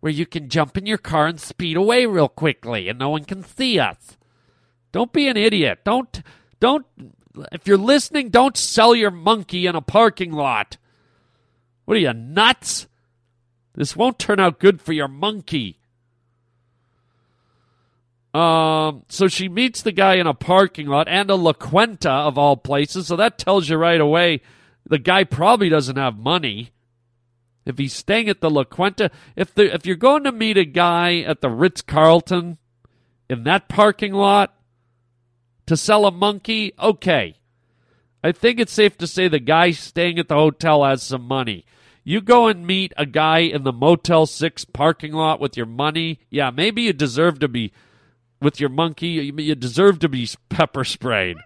where 0.00 0.10
you 0.12 0.26
can 0.26 0.48
jump 0.48 0.76
in 0.76 0.84
your 0.84 0.98
car 0.98 1.28
and 1.28 1.40
speed 1.40 1.76
away 1.76 2.06
real 2.06 2.28
quickly 2.28 2.88
and 2.88 2.98
no 2.98 3.08
one 3.10 3.24
can 3.24 3.44
see 3.44 3.78
us. 3.78 4.16
Don't 4.90 5.12
be 5.12 5.28
an 5.28 5.36
idiot. 5.36 5.78
Don't 5.84 6.22
don't 6.58 6.84
if 7.52 7.68
you're 7.68 7.78
listening, 7.78 8.30
don't 8.30 8.56
sell 8.56 8.96
your 8.96 9.12
monkey 9.12 9.66
in 9.66 9.76
a 9.76 9.80
parking 9.80 10.32
lot. 10.32 10.76
What 11.84 11.96
are 11.96 12.00
you 12.00 12.12
nuts? 12.12 12.88
This 13.74 13.96
won't 13.96 14.18
turn 14.18 14.40
out 14.40 14.60
good 14.60 14.80
for 14.80 14.92
your 14.92 15.08
monkey. 15.08 15.78
Um, 18.34 19.04
so 19.08 19.28
she 19.28 19.48
meets 19.48 19.82
the 19.82 19.92
guy 19.92 20.14
in 20.14 20.26
a 20.26 20.34
parking 20.34 20.86
lot 20.86 21.08
and 21.08 21.30
a 21.30 21.34
La 21.34 21.52
Quinta 21.52 22.10
of 22.10 22.38
all 22.38 22.56
places. 22.56 23.06
So 23.06 23.16
that 23.16 23.38
tells 23.38 23.68
you 23.68 23.76
right 23.76 24.00
away 24.00 24.40
the 24.86 24.98
guy 24.98 25.24
probably 25.24 25.68
doesn't 25.68 25.96
have 25.96 26.18
money. 26.18 26.70
If 27.64 27.78
he's 27.78 27.92
staying 27.92 28.28
at 28.28 28.40
the 28.40 28.50
La 28.50 28.64
Quinta, 28.64 29.10
if 29.36 29.54
the 29.54 29.72
if 29.72 29.86
you're 29.86 29.96
going 29.96 30.24
to 30.24 30.32
meet 30.32 30.56
a 30.56 30.64
guy 30.64 31.18
at 31.18 31.40
the 31.40 31.50
Ritz 31.50 31.82
Carlton 31.82 32.58
in 33.28 33.44
that 33.44 33.68
parking 33.68 34.12
lot 34.12 34.54
to 35.66 35.76
sell 35.76 36.06
a 36.06 36.10
monkey, 36.10 36.72
okay. 36.78 37.36
I 38.24 38.32
think 38.32 38.58
it's 38.58 38.72
safe 38.72 38.96
to 38.98 39.06
say 39.06 39.28
the 39.28 39.38
guy 39.38 39.72
staying 39.72 40.18
at 40.18 40.28
the 40.28 40.34
hotel 40.34 40.84
has 40.84 41.02
some 41.02 41.22
money. 41.22 41.64
You 42.04 42.20
go 42.20 42.48
and 42.48 42.66
meet 42.66 42.92
a 42.96 43.06
guy 43.06 43.38
in 43.38 43.62
the 43.62 43.72
Motel 43.72 44.26
6 44.26 44.64
parking 44.66 45.12
lot 45.12 45.38
with 45.40 45.56
your 45.56 45.66
money. 45.66 46.18
Yeah, 46.30 46.50
maybe 46.50 46.82
you 46.82 46.92
deserve 46.92 47.38
to 47.40 47.48
be 47.48 47.72
with 48.40 48.58
your 48.58 48.70
monkey. 48.70 49.08
You 49.08 49.54
deserve 49.54 50.00
to 50.00 50.08
be 50.08 50.28
pepper 50.48 50.84
sprayed. 50.84 51.36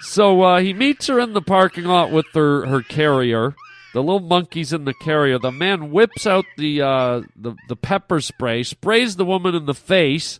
So 0.00 0.42
uh, 0.42 0.60
he 0.60 0.72
meets 0.72 1.08
her 1.08 1.18
in 1.18 1.32
the 1.32 1.42
parking 1.42 1.84
lot 1.84 2.12
with 2.12 2.26
her, 2.34 2.66
her 2.66 2.82
carrier. 2.82 3.56
The 3.92 4.02
little 4.02 4.20
monkey's 4.20 4.72
in 4.72 4.84
the 4.84 4.94
carrier. 4.94 5.38
The 5.38 5.50
man 5.50 5.90
whips 5.90 6.26
out 6.26 6.44
the, 6.56 6.82
uh, 6.82 7.22
the 7.34 7.56
the 7.68 7.76
pepper 7.76 8.20
spray, 8.20 8.62
sprays 8.62 9.16
the 9.16 9.24
woman 9.24 9.54
in 9.54 9.66
the 9.66 9.74
face, 9.74 10.38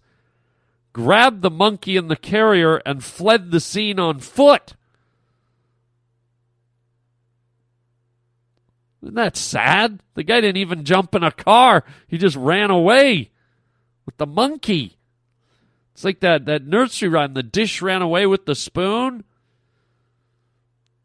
grabbed 0.92 1.42
the 1.42 1.50
monkey 1.50 1.96
in 1.96 2.08
the 2.08 2.16
carrier, 2.16 2.76
and 2.86 3.02
fled 3.02 3.50
the 3.50 3.60
scene 3.60 3.98
on 3.98 4.20
foot. 4.20 4.74
Isn't 9.06 9.14
that 9.14 9.36
sad? 9.36 10.00
The 10.14 10.24
guy 10.24 10.40
didn't 10.40 10.56
even 10.56 10.84
jump 10.84 11.14
in 11.14 11.22
a 11.22 11.30
car. 11.30 11.84
He 12.08 12.18
just 12.18 12.34
ran 12.34 12.70
away 12.70 13.30
with 14.04 14.16
the 14.16 14.26
monkey. 14.26 14.98
It's 15.94 16.02
like 16.02 16.18
that, 16.20 16.46
that 16.46 16.66
nursery 16.66 17.08
rhyme. 17.08 17.34
The 17.34 17.44
dish 17.44 17.80
ran 17.80 18.02
away 18.02 18.26
with 18.26 18.46
the 18.46 18.56
spoon. 18.56 19.22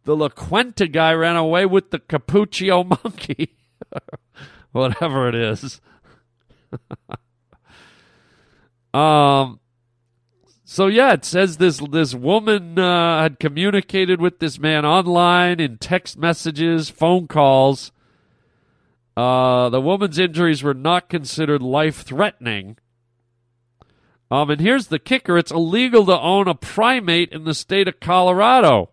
The 0.05 0.15
La 0.15 0.29
Quinta 0.29 0.87
guy 0.87 1.13
ran 1.13 1.35
away 1.35 1.67
with 1.67 1.91
the 1.91 1.99
Capuccio 1.99 2.83
monkey. 3.03 3.55
Whatever 4.71 5.29
it 5.29 5.35
is. 5.35 5.79
um, 8.95 9.59
so 10.71 10.87
yeah, 10.87 11.11
it 11.11 11.25
says 11.25 11.57
this 11.57 11.81
this 11.89 12.15
woman 12.15 12.79
uh, 12.79 13.23
had 13.23 13.41
communicated 13.41 14.21
with 14.21 14.39
this 14.39 14.57
man 14.57 14.85
online 14.85 15.59
in 15.59 15.77
text 15.77 16.17
messages, 16.17 16.89
phone 16.89 17.27
calls. 17.27 17.91
Uh, 19.17 19.67
the 19.67 19.81
woman's 19.81 20.17
injuries 20.17 20.63
were 20.63 20.73
not 20.73 21.09
considered 21.09 21.61
life 21.61 22.03
threatening. 22.03 22.77
Um, 24.31 24.49
and 24.49 24.61
here's 24.61 24.87
the 24.87 24.97
kicker: 24.97 25.37
it's 25.37 25.51
illegal 25.51 26.05
to 26.05 26.17
own 26.17 26.47
a 26.47 26.55
primate 26.55 27.33
in 27.33 27.43
the 27.43 27.53
state 27.53 27.89
of 27.89 27.99
Colorado. 27.99 28.91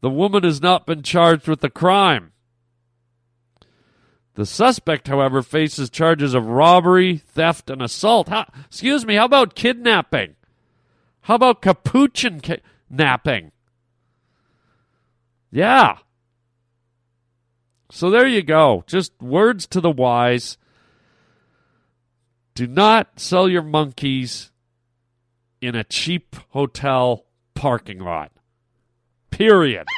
The 0.00 0.10
woman 0.10 0.42
has 0.42 0.60
not 0.60 0.84
been 0.84 1.04
charged 1.04 1.46
with 1.46 1.60
the 1.60 1.70
crime. 1.70 2.32
The 4.38 4.46
suspect, 4.46 5.08
however, 5.08 5.42
faces 5.42 5.90
charges 5.90 6.32
of 6.32 6.46
robbery, 6.46 7.16
theft, 7.16 7.70
and 7.70 7.82
assault. 7.82 8.28
How, 8.28 8.46
excuse 8.66 9.04
me, 9.04 9.16
how 9.16 9.24
about 9.24 9.56
kidnapping? 9.56 10.36
How 11.22 11.34
about 11.34 11.60
capuchin 11.60 12.38
kidnapping? 12.40 13.50
Yeah. 15.50 15.98
So 17.90 18.10
there 18.10 18.28
you 18.28 18.42
go. 18.42 18.84
Just 18.86 19.10
words 19.20 19.66
to 19.66 19.80
the 19.80 19.90
wise. 19.90 20.56
Do 22.54 22.68
not 22.68 23.18
sell 23.18 23.48
your 23.48 23.62
monkeys 23.62 24.52
in 25.60 25.74
a 25.74 25.82
cheap 25.82 26.36
hotel 26.50 27.24
parking 27.56 27.98
lot. 27.98 28.30
Period. 29.32 29.88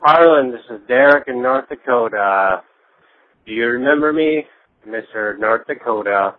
Harland, 0.00 0.54
this 0.54 0.60
is 0.70 0.80
Derek 0.88 1.28
in 1.28 1.42
North 1.42 1.68
Dakota. 1.68 2.62
Do 3.46 3.52
you 3.52 3.66
remember 3.66 4.12
me? 4.12 4.44
Mr. 4.86 5.38
North 5.38 5.66
Dakota. 5.66 6.34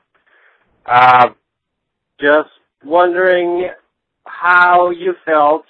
Uh, 0.86 1.28
just 2.20 2.50
wondering 2.84 3.70
how 4.26 4.90
you 4.90 5.14
felt 5.26 5.66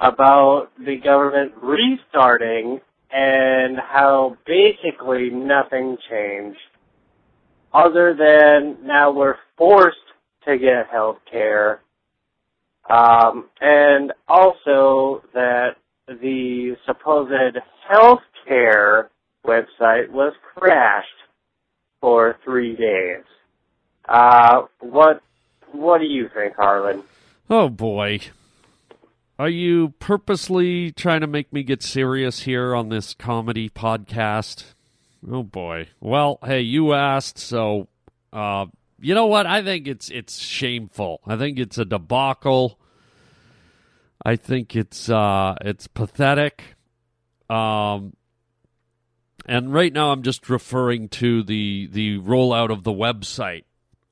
about 0.00 0.68
the 0.78 0.96
government 0.96 1.52
restarting 1.62 2.80
and 3.12 3.78
how 3.78 4.36
basically 4.46 5.30
nothing 5.30 5.96
changed 6.10 6.58
other 7.72 8.14
than 8.14 8.86
now 8.86 9.10
we're 9.10 9.36
forced 9.56 9.96
to 10.46 10.58
get 10.58 10.88
health 10.90 11.18
care. 11.30 11.80
Um, 12.88 13.48
and 13.60 14.12
also 14.28 15.22
that 15.32 15.76
the 16.06 16.76
supposed 16.86 17.58
health 17.88 18.22
care 18.46 19.10
website 19.46 20.10
was 20.10 20.32
crashed 20.54 21.08
for 22.00 22.36
three 22.44 22.76
days. 22.76 23.24
Uh, 24.08 24.62
what 24.80 25.22
what 25.72 25.98
do 25.98 26.06
you 26.06 26.28
think, 26.34 26.54
Harland? 26.56 27.02
Oh 27.48 27.68
boy. 27.68 28.20
Are 29.38 29.48
you 29.48 29.94
purposely 29.98 30.92
trying 30.92 31.20
to 31.22 31.26
make 31.26 31.52
me 31.52 31.64
get 31.64 31.82
serious 31.82 32.42
here 32.42 32.74
on 32.74 32.88
this 32.88 33.14
comedy 33.14 33.68
podcast? 33.68 34.74
Oh 35.28 35.42
boy. 35.42 35.88
Well, 36.00 36.38
hey, 36.44 36.60
you 36.60 36.92
asked, 36.92 37.38
so 37.38 37.88
uh, 38.32 38.66
you 39.00 39.14
know 39.14 39.26
what? 39.26 39.46
I 39.46 39.62
think 39.62 39.88
it's 39.88 40.10
it's 40.10 40.38
shameful. 40.38 41.20
I 41.26 41.36
think 41.36 41.58
it's 41.58 41.78
a 41.78 41.84
debacle. 41.84 42.78
I 44.24 44.36
think 44.36 44.74
it's 44.74 45.10
uh, 45.10 45.56
it's 45.60 45.86
pathetic. 45.86 46.76
Um, 47.50 48.14
and 49.46 49.72
right 49.72 49.92
now, 49.92 50.10
I'm 50.10 50.22
just 50.22 50.48
referring 50.48 51.08
to 51.10 51.42
the 51.42 51.88
the 51.92 52.18
rollout 52.18 52.70
of 52.70 52.84
the 52.84 52.92
website. 52.92 53.64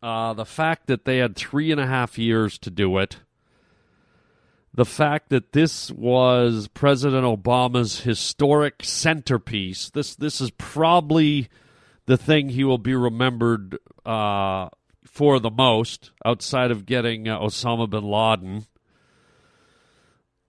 Uh, 0.03 0.35
the 0.35 0.45
fact 0.45 0.89
that 0.89 1.05
they 1.05 1.19
had 1.19 1.37
three 1.37 1.71
and 1.71 1.81
a 1.81 1.87
half 1.87 2.19
years 2.19 2.59
to 2.59 2.71
do 2.71 2.99
it. 2.99 3.21
The 4.75 4.85
fact 4.85 5.29
that 5.29 5.53
this 5.53 5.91
was 5.91 6.69
President 6.69 7.25
Obama's 7.25 8.01
historic 8.01 8.85
centerpiece. 8.85 9.91
This 9.91 10.15
this 10.15 10.41
is 10.41 10.51
probably 10.51 11.49
the 12.07 12.17
thing 12.17 12.51
he 12.51 12.65
will 12.65 12.79
be 12.79 12.95
remembered 12.95 13.79
uh, 14.05 14.69
for 15.05 15.39
the 15.39 15.51
most, 15.51 16.11
outside 16.25 16.71
of 16.71 16.85
getting 16.87 17.29
uh, 17.29 17.39
Osama 17.39 17.89
bin 17.89 18.05
Laden. 18.05 18.67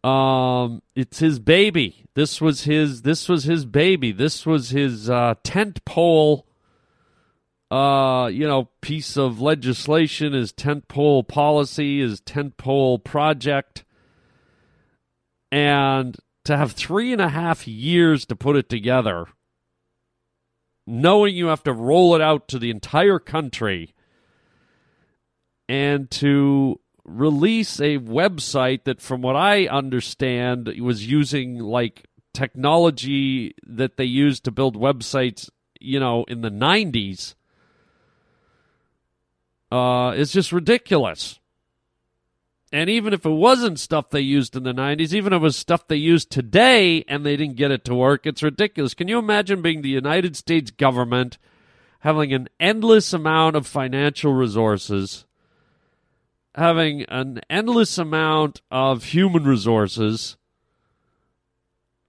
Um, 0.03 0.81
it's 0.95 1.19
his 1.19 1.39
baby. 1.39 2.05
This 2.13 2.41
was 2.41 2.63
his. 2.63 3.03
This 3.03 3.29
was 3.29 3.45
his 3.45 3.65
baby. 3.65 4.11
This 4.11 4.45
was 4.45 4.69
his 4.69 5.09
uh, 5.09 5.35
tent 5.43 5.83
pole. 5.85 6.45
Uh, 7.71 8.27
you 8.27 8.45
know, 8.45 8.69
piece 8.81 9.17
of 9.17 9.41
legislation, 9.41 10.33
his 10.33 10.51
tent 10.51 10.87
pole 10.87 11.23
policy, 11.23 12.01
his 12.01 12.19
tent 12.19 12.55
pole 12.55 12.99
project, 12.99 13.83
and 15.51 16.15
to 16.45 16.55
have 16.55 16.73
three 16.73 17.11
and 17.11 17.21
a 17.21 17.29
half 17.29 17.67
years 17.67 18.27
to 18.27 18.35
put 18.35 18.55
it 18.55 18.69
together, 18.69 19.25
knowing 20.85 21.35
you 21.35 21.47
have 21.47 21.63
to 21.63 21.73
roll 21.73 22.13
it 22.13 22.21
out 22.21 22.47
to 22.49 22.59
the 22.59 22.69
entire 22.69 23.17
country, 23.17 23.95
and 25.67 26.11
to 26.11 26.79
release 27.05 27.79
a 27.79 27.97
website 27.97 28.83
that, 28.85 29.01
from 29.01 29.21
what 29.21 29.35
I 29.35 29.67
understand, 29.67 30.73
was 30.79 31.05
using 31.09 31.59
like 31.59 32.05
technology 32.33 33.55
that 33.65 33.97
they 33.97 34.05
used 34.05 34.43
to 34.45 34.51
build 34.51 34.75
websites, 34.75 35.49
you 35.79 35.99
know, 35.99 36.23
in 36.25 36.41
the 36.41 36.49
90s, 36.49 37.35
uh, 39.71 40.13
is 40.15 40.31
just 40.31 40.51
ridiculous. 40.51 41.39
And 42.71 42.89
even 42.89 43.13
if 43.13 43.23
it 43.23 43.29
wasn't 43.29 43.79
stuff 43.79 44.09
they 44.09 44.21
used 44.21 44.55
in 44.55 44.63
the 44.63 44.73
90s, 44.73 45.13
even 45.13 45.31
if 45.31 45.37
it 45.37 45.43
was 45.43 45.55
stuff 45.55 45.87
they 45.87 45.95
used 45.95 46.31
today 46.31 47.03
and 47.07 47.23
they 47.23 47.37
didn't 47.37 47.55
get 47.55 47.69
it 47.69 47.85
to 47.85 47.93
work, 47.93 48.25
it's 48.25 48.41
ridiculous. 48.41 48.95
Can 48.95 49.07
you 49.07 49.19
imagine 49.19 49.61
being 49.61 49.83
the 49.83 49.89
United 49.89 50.35
States 50.35 50.71
government 50.71 51.37
having 51.99 52.33
an 52.33 52.49
endless 52.59 53.13
amount 53.13 53.55
of 53.55 53.67
financial 53.67 54.33
resources? 54.33 55.25
Having 56.55 57.03
an 57.03 57.41
endless 57.49 57.97
amount 57.97 58.61
of 58.69 59.05
human 59.05 59.43
resources, 59.43 60.37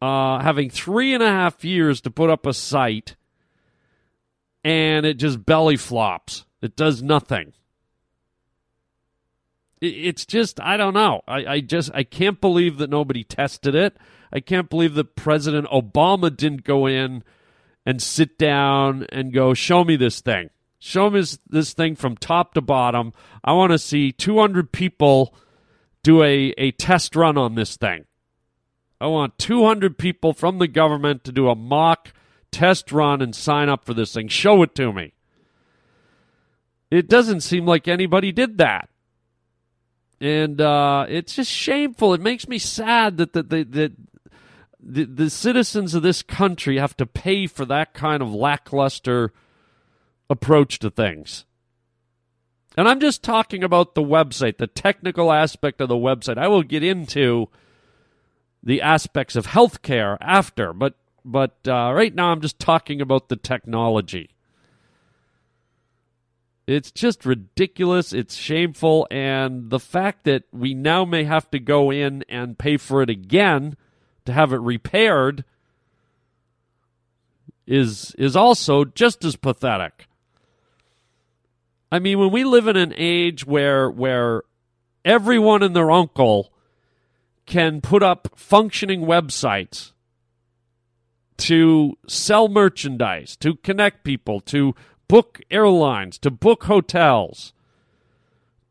uh, 0.03 0.41
having 0.41 0.69
three 0.69 1.15
and 1.15 1.23
a 1.23 1.31
half 1.31 1.65
years 1.65 2.01
to 2.03 2.11
put 2.11 2.31
up 2.31 2.47
a 2.47 2.53
site, 2.53 3.17
and 4.63 5.07
it 5.07 5.15
just 5.15 5.45
belly 5.45 5.77
flops. 5.77 6.45
It 6.61 6.77
does 6.77 7.03
nothing. 7.03 7.53
It's 9.81 10.25
just, 10.25 10.61
I 10.61 10.77
don't 10.77 10.95
know. 10.95 11.21
I, 11.29 11.47
I 11.47 11.61
just, 11.61 11.91
I 11.95 12.05
can't 12.05 12.41
believe 12.41 12.79
that 12.79 12.89
nobody 12.89 13.23
tested 13.23 13.75
it. 13.75 13.97
I 14.33 14.41
can't 14.41 14.71
believe 14.71 14.95
that 14.95 15.15
President 15.15 15.67
Obama 15.69 16.35
didn't 16.35 16.65
go 16.65 16.87
in 16.87 17.23
and 17.85 18.03
sit 18.03 18.39
down 18.39 19.07
and 19.11 19.33
go, 19.33 19.53
show 19.53 19.85
me 19.85 19.97
this 19.97 20.21
thing. 20.21 20.49
Show 20.87 21.09
me 21.09 21.25
this, 21.49 21.73
thing 21.73 21.97
from 21.97 22.15
top 22.15 22.53
to 22.53 22.61
bottom. 22.61 23.15
I 23.43 23.55
want 23.55 23.73
to 23.73 23.79
see 23.79 24.13
200 24.13 24.71
people 24.71 25.35
do 26.03 26.23
a, 26.23 26.53
a 26.59 26.73
test 26.73 27.17
run 27.17 27.39
on 27.39 27.55
this 27.55 27.79
thing. 27.79 28.05
I 29.01 29.07
want 29.07 29.39
200 29.39 29.97
people 29.97 30.35
from 30.35 30.59
the 30.59 30.69
government 30.69 31.25
to 31.25 31.33
do 31.33 31.49
a 31.49 31.55
mock 31.55 32.13
test 32.51 32.93
run 32.93 33.23
and 33.23 33.35
sign 33.35 33.71
up 33.71 33.87
for 33.87 33.95
this 33.95 34.13
thing. 34.13 34.29
Show 34.29 34.63
it 34.63 34.75
to 34.75 34.93
me. 34.93 35.15
It 36.91 37.09
doesn't 37.09 37.41
seem 37.41 37.65
like 37.65 37.89
anybody 37.89 38.31
did 38.31 38.59
that. 38.59 38.91
And 40.21 40.61
uh, 40.61 41.07
it's 41.09 41.37
just 41.37 41.51
shameful. 41.51 42.13
It 42.13 42.21
makes 42.21 42.47
me 42.47 42.59
sad 42.59 43.17
that 43.17 43.33
the, 43.33 43.43
the, 43.43 43.65
the, 43.65 43.93
the, 44.79 45.05
the 45.07 45.31
citizens 45.31 45.95
of 45.95 46.03
this 46.03 46.21
country 46.21 46.77
have 46.77 46.95
to 46.99 47.07
pay 47.07 47.47
for 47.47 47.65
that 47.65 47.95
kind 47.95 48.23
of 48.23 48.35
lackluster 48.35 49.33
approach 50.31 50.79
to 50.81 50.91
things. 50.91 51.45
And 52.77 52.89
I'm 52.89 53.01
just 53.01 53.23
talking 53.23 53.63
about 53.63 53.95
the 53.95 54.03
website, 54.03 54.59
the 54.59 54.67
technical 54.67 55.33
aspect 55.33 55.81
of 55.81 55.89
the 55.89 55.95
website. 55.95 56.39
I 56.39 56.49
will 56.49 56.63
get 56.63 56.83
into 56.83 57.49
the 58.63 58.83
aspects 58.83 59.37
of 59.37 59.47
healthcare 59.49 60.17
after, 60.21 60.73
but 60.73 60.95
but 61.25 61.57
uh, 61.67 61.93
right 61.95 62.15
now 62.15 62.33
I'm 62.33 62.41
just 62.41 62.59
talking 62.59 63.01
about 63.01 63.29
the 63.29 63.37
technology. 63.37 64.31
It's 66.67 66.91
just 66.91 67.25
ridiculous. 67.25 68.13
It's 68.13 68.35
shameful, 68.35 69.07
and 69.11 69.71
the 69.71 69.79
fact 69.79 70.25
that 70.25 70.45
we 70.51 70.75
now 70.75 71.05
may 71.05 71.25
have 71.25 71.51
to 71.51 71.59
go 71.59 71.91
in 71.91 72.25
and 72.29 72.59
pay 72.59 72.77
for 72.79 73.03
it 73.03 73.11
again 73.11 73.77
to 74.25 74.33
have 74.33 74.53
it 74.53 74.61
repaired 74.61 75.45
is 77.67 78.15
is 78.19 78.35
also 78.35 78.85
just 78.85 79.25
as 79.25 79.37
pathetic. 79.37 80.07
I 81.95 82.01
mean, 82.01 82.19
when 82.19 82.33
we 82.33 82.43
live 82.43 82.67
in 82.67 82.75
an 82.77 82.93
age 82.97 83.47
where 83.47 83.89
where 83.89 84.43
everyone 85.05 85.63
and 85.63 85.77
their 85.77 85.93
uncle 85.93 86.53
can 87.47 87.81
put 87.81 88.03
up 88.03 88.31
functioning 88.35 89.03
websites 89.03 89.93
to 91.37 91.97
sell 92.09 92.49
merchandise, 92.49 93.37
to 93.37 93.55
connect 93.55 94.03
people, 94.03 94.41
to 94.41 94.75
book 95.07 95.41
airlines, 95.53 96.19
to 96.19 96.33
book 96.33 96.65
hotels, 96.65 97.53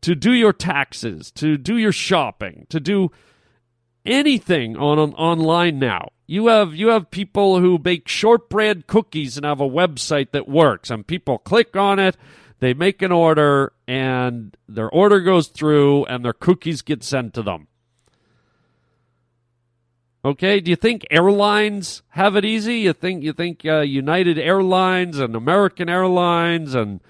to 0.02 0.14
do 0.14 0.32
your 0.32 0.52
taxes, 0.52 1.30
to 1.30 1.56
do 1.56 1.78
your 1.78 1.92
shopping, 1.92 2.66
to 2.68 2.78
do 2.78 3.10
anything 4.04 4.76
on, 4.76 4.98
on 4.98 5.14
online 5.14 5.78
now. 5.78 6.10
You 6.26 6.48
have 6.48 6.74
you 6.74 6.88
have 6.88 7.10
people 7.10 7.58
who 7.58 7.78
bake 7.78 8.06
shortbread 8.06 8.86
cookies 8.86 9.38
and 9.38 9.46
have 9.46 9.62
a 9.62 9.66
website 9.66 10.32
that 10.32 10.46
works, 10.46 10.90
and 10.90 11.06
people 11.06 11.38
click 11.38 11.74
on 11.74 11.98
it 11.98 12.18
they 12.64 12.72
make 12.72 13.02
an 13.02 13.12
order 13.12 13.74
and 13.86 14.56
their 14.66 14.88
order 14.88 15.20
goes 15.20 15.48
through 15.48 16.06
and 16.06 16.24
their 16.24 16.32
cookies 16.32 16.80
get 16.80 17.04
sent 17.04 17.34
to 17.34 17.42
them. 17.42 17.68
Okay, 20.24 20.60
do 20.60 20.70
you 20.70 20.76
think 20.76 21.06
airlines 21.10 22.02
have 22.10 22.34
it 22.34 22.46
easy? 22.46 22.76
You 22.76 22.94
think 22.94 23.22
you 23.22 23.34
think 23.34 23.66
uh, 23.66 23.80
United 23.80 24.38
Airlines 24.38 25.18
and 25.18 25.36
American 25.36 25.90
Airlines 25.90 26.74
and 26.74 27.00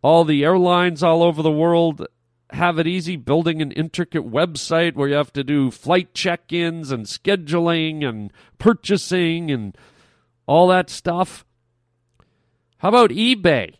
all 0.00 0.24
the 0.24 0.42
airlines 0.42 1.02
all 1.02 1.22
over 1.22 1.42
the 1.42 1.52
world 1.52 2.06
have 2.50 2.78
it 2.78 2.86
easy 2.86 3.16
building 3.16 3.60
an 3.60 3.72
intricate 3.72 4.26
website 4.26 4.94
where 4.94 5.08
you 5.08 5.14
have 5.16 5.34
to 5.34 5.44
do 5.44 5.70
flight 5.70 6.14
check-ins 6.14 6.90
and 6.90 7.04
scheduling 7.04 8.02
and 8.02 8.32
purchasing 8.56 9.50
and 9.50 9.76
all 10.46 10.68
that 10.68 10.88
stuff? 10.88 11.44
How 12.78 12.88
about 12.88 13.10
eBay? 13.10 13.74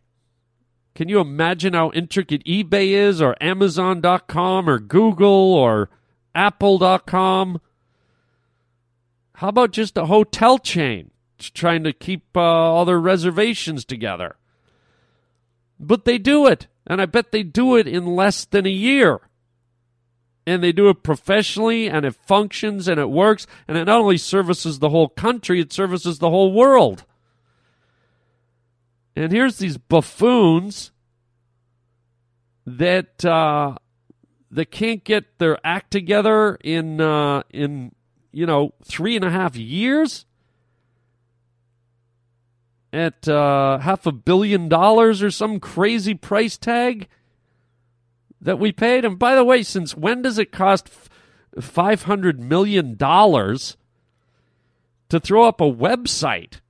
Can 0.94 1.08
you 1.08 1.20
imagine 1.20 1.74
how 1.74 1.90
intricate 1.92 2.44
eBay 2.44 2.88
is, 2.88 3.22
or 3.22 3.36
Amazon.com, 3.40 4.68
or 4.68 4.78
Google, 4.78 5.54
or 5.54 5.90
Apple.com? 6.34 7.60
How 9.34 9.48
about 9.48 9.70
just 9.70 9.96
a 9.96 10.06
hotel 10.06 10.58
chain 10.58 11.12
trying 11.38 11.84
to 11.84 11.92
keep 11.92 12.36
uh, 12.36 12.40
all 12.40 12.84
their 12.84 12.98
reservations 12.98 13.84
together? 13.84 14.34
But 15.78 16.04
they 16.04 16.18
do 16.18 16.46
it, 16.46 16.66
and 16.86 17.00
I 17.00 17.06
bet 17.06 17.30
they 17.30 17.44
do 17.44 17.76
it 17.76 17.86
in 17.86 18.04
less 18.04 18.44
than 18.44 18.66
a 18.66 18.70
year. 18.70 19.20
And 20.44 20.62
they 20.62 20.72
do 20.72 20.88
it 20.88 21.02
professionally, 21.02 21.88
and 21.88 22.04
it 22.04 22.14
functions, 22.14 22.88
and 22.88 22.98
it 22.98 23.10
works, 23.10 23.46
and 23.68 23.76
it 23.76 23.84
not 23.84 24.00
only 24.00 24.16
services 24.16 24.78
the 24.78 24.88
whole 24.88 25.08
country, 25.08 25.60
it 25.60 25.72
services 25.72 26.18
the 26.18 26.30
whole 26.30 26.52
world. 26.52 27.04
And 29.18 29.32
here's 29.32 29.58
these 29.58 29.78
buffoons 29.78 30.92
that 32.64 33.24
uh, 33.24 33.74
that 34.52 34.70
can't 34.70 35.02
get 35.02 35.38
their 35.38 35.58
act 35.66 35.90
together 35.90 36.56
in 36.62 37.00
uh, 37.00 37.42
in 37.50 37.96
you 38.30 38.46
know 38.46 38.74
three 38.84 39.16
and 39.16 39.24
a 39.24 39.30
half 39.30 39.56
years 39.56 40.24
at 42.92 43.26
uh, 43.28 43.78
half 43.78 44.06
a 44.06 44.12
billion 44.12 44.68
dollars 44.68 45.20
or 45.20 45.32
some 45.32 45.58
crazy 45.58 46.14
price 46.14 46.56
tag 46.56 47.08
that 48.40 48.60
we 48.60 48.70
paid. 48.70 49.04
And 49.04 49.18
by 49.18 49.34
the 49.34 49.42
way, 49.42 49.64
since 49.64 49.96
when 49.96 50.22
does 50.22 50.38
it 50.38 50.52
cost 50.52 50.88
five 51.60 52.04
hundred 52.04 52.38
million 52.38 52.94
dollars 52.94 53.76
to 55.08 55.18
throw 55.18 55.42
up 55.42 55.60
a 55.60 55.64
website? 55.64 56.60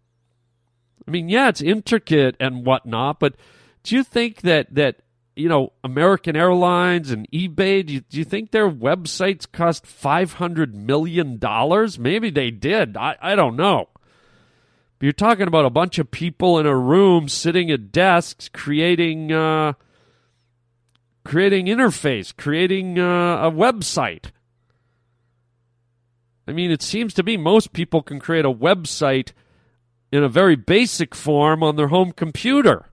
I 1.09 1.11
mean, 1.11 1.31
yeah, 1.31 1.49
it's 1.49 1.63
intricate 1.63 2.37
and 2.39 2.67
whatnot, 2.67 3.19
but 3.19 3.35
do 3.83 3.97
you 3.97 4.05
think 4.05 4.43
that 4.43 4.75
that 4.75 5.01
you 5.39 5.49
know, 5.49 5.73
American 5.85 6.35
Airlines 6.35 7.13
and 7.13 7.31
eBay, 7.31 7.87
do 7.87 7.95
you, 7.95 8.01
do 8.01 8.19
you 8.19 8.25
think 8.25 8.51
their 8.51 8.69
websites 8.69 9.51
cost 9.51 9.85
$500 9.87 10.75
million? 10.75 11.39
Maybe 12.03 12.29
they 12.29 12.51
did. 12.51 12.97
I, 12.97 13.17
I 13.23 13.37
don't 13.37 13.55
know. 13.55 13.89
But 14.99 15.05
you're 15.05 15.13
talking 15.13 15.47
about 15.47 15.65
a 15.65 15.71
bunch 15.71 16.01
of 16.01 16.11
people 16.11 16.59
in 16.59 16.67
a 16.67 16.77
room 16.77 17.29
sitting 17.29 17.71
at 17.71 17.93
desks 17.93 18.49
creating 18.49 19.31
uh, 19.31 19.75
creating 21.25 21.67
interface, 21.67 22.37
creating 22.37 22.99
uh, 22.99 23.47
a 23.47 23.51
website. 23.51 24.33
I 26.49 26.53
mean, 26.53 26.73
it 26.73 26.83
seems 26.83 27.15
to 27.15 27.23
be 27.23 27.37
most 27.37 27.73
people 27.73 28.03
can 28.03 28.19
create 28.19 28.45
a 28.45 28.53
website 28.53 29.31
in 30.11 30.23
a 30.23 30.29
very 30.29 30.57
basic 30.57 31.15
form 31.15 31.63
on 31.63 31.77
their 31.77 31.89
home 31.89 32.13
computer. 32.13 32.87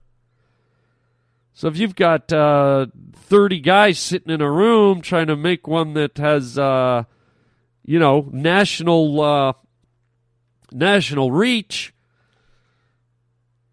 So 1.54 1.68
if 1.68 1.78
you've 1.78 1.96
got 1.96 2.32
uh, 2.32 2.86
30 3.14 3.60
guys 3.60 3.98
sitting 3.98 4.32
in 4.32 4.42
a 4.42 4.50
room 4.50 5.00
trying 5.00 5.28
to 5.28 5.36
make 5.36 5.66
one 5.66 5.94
that 5.94 6.18
has, 6.18 6.58
uh, 6.58 7.04
you 7.84 7.98
know, 7.98 8.28
national 8.30 9.20
uh, 9.22 9.52
national 10.70 11.32
reach, 11.32 11.94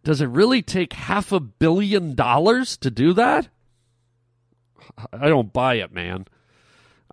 does 0.03 0.21
it 0.21 0.27
really 0.27 0.61
take 0.61 0.93
half 0.93 1.31
a 1.33 1.41
billion 1.41 2.15
dollars 2.15 2.77
to 2.77 2.89
do 2.89 3.11
that? 3.13 3.49
I 5.11 5.27
don't 5.27 5.51
buy 5.51 5.75
it, 5.75 5.91
man. 5.91 6.25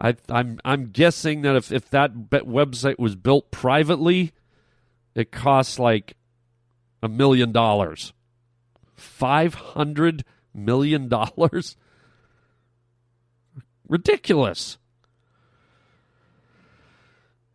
I, 0.01 0.17
I'm 0.29 0.61
I'm 0.65 0.91
guessing 0.91 1.43
that 1.43 1.57
if, 1.57 1.73
if 1.73 1.91
that 1.91 2.15
website 2.15 2.99
was 2.99 3.17
built 3.17 3.51
privately, 3.51 4.33
it 5.15 5.31
costs 5.33 5.79
like 5.79 6.17
a 7.03 7.09
million 7.09 7.53
dollars. 7.53 8.13
Five 8.95 9.55
hundred 9.55 10.25
million 10.55 11.09
dollars? 11.09 11.77
Ridiculous. 13.89 14.79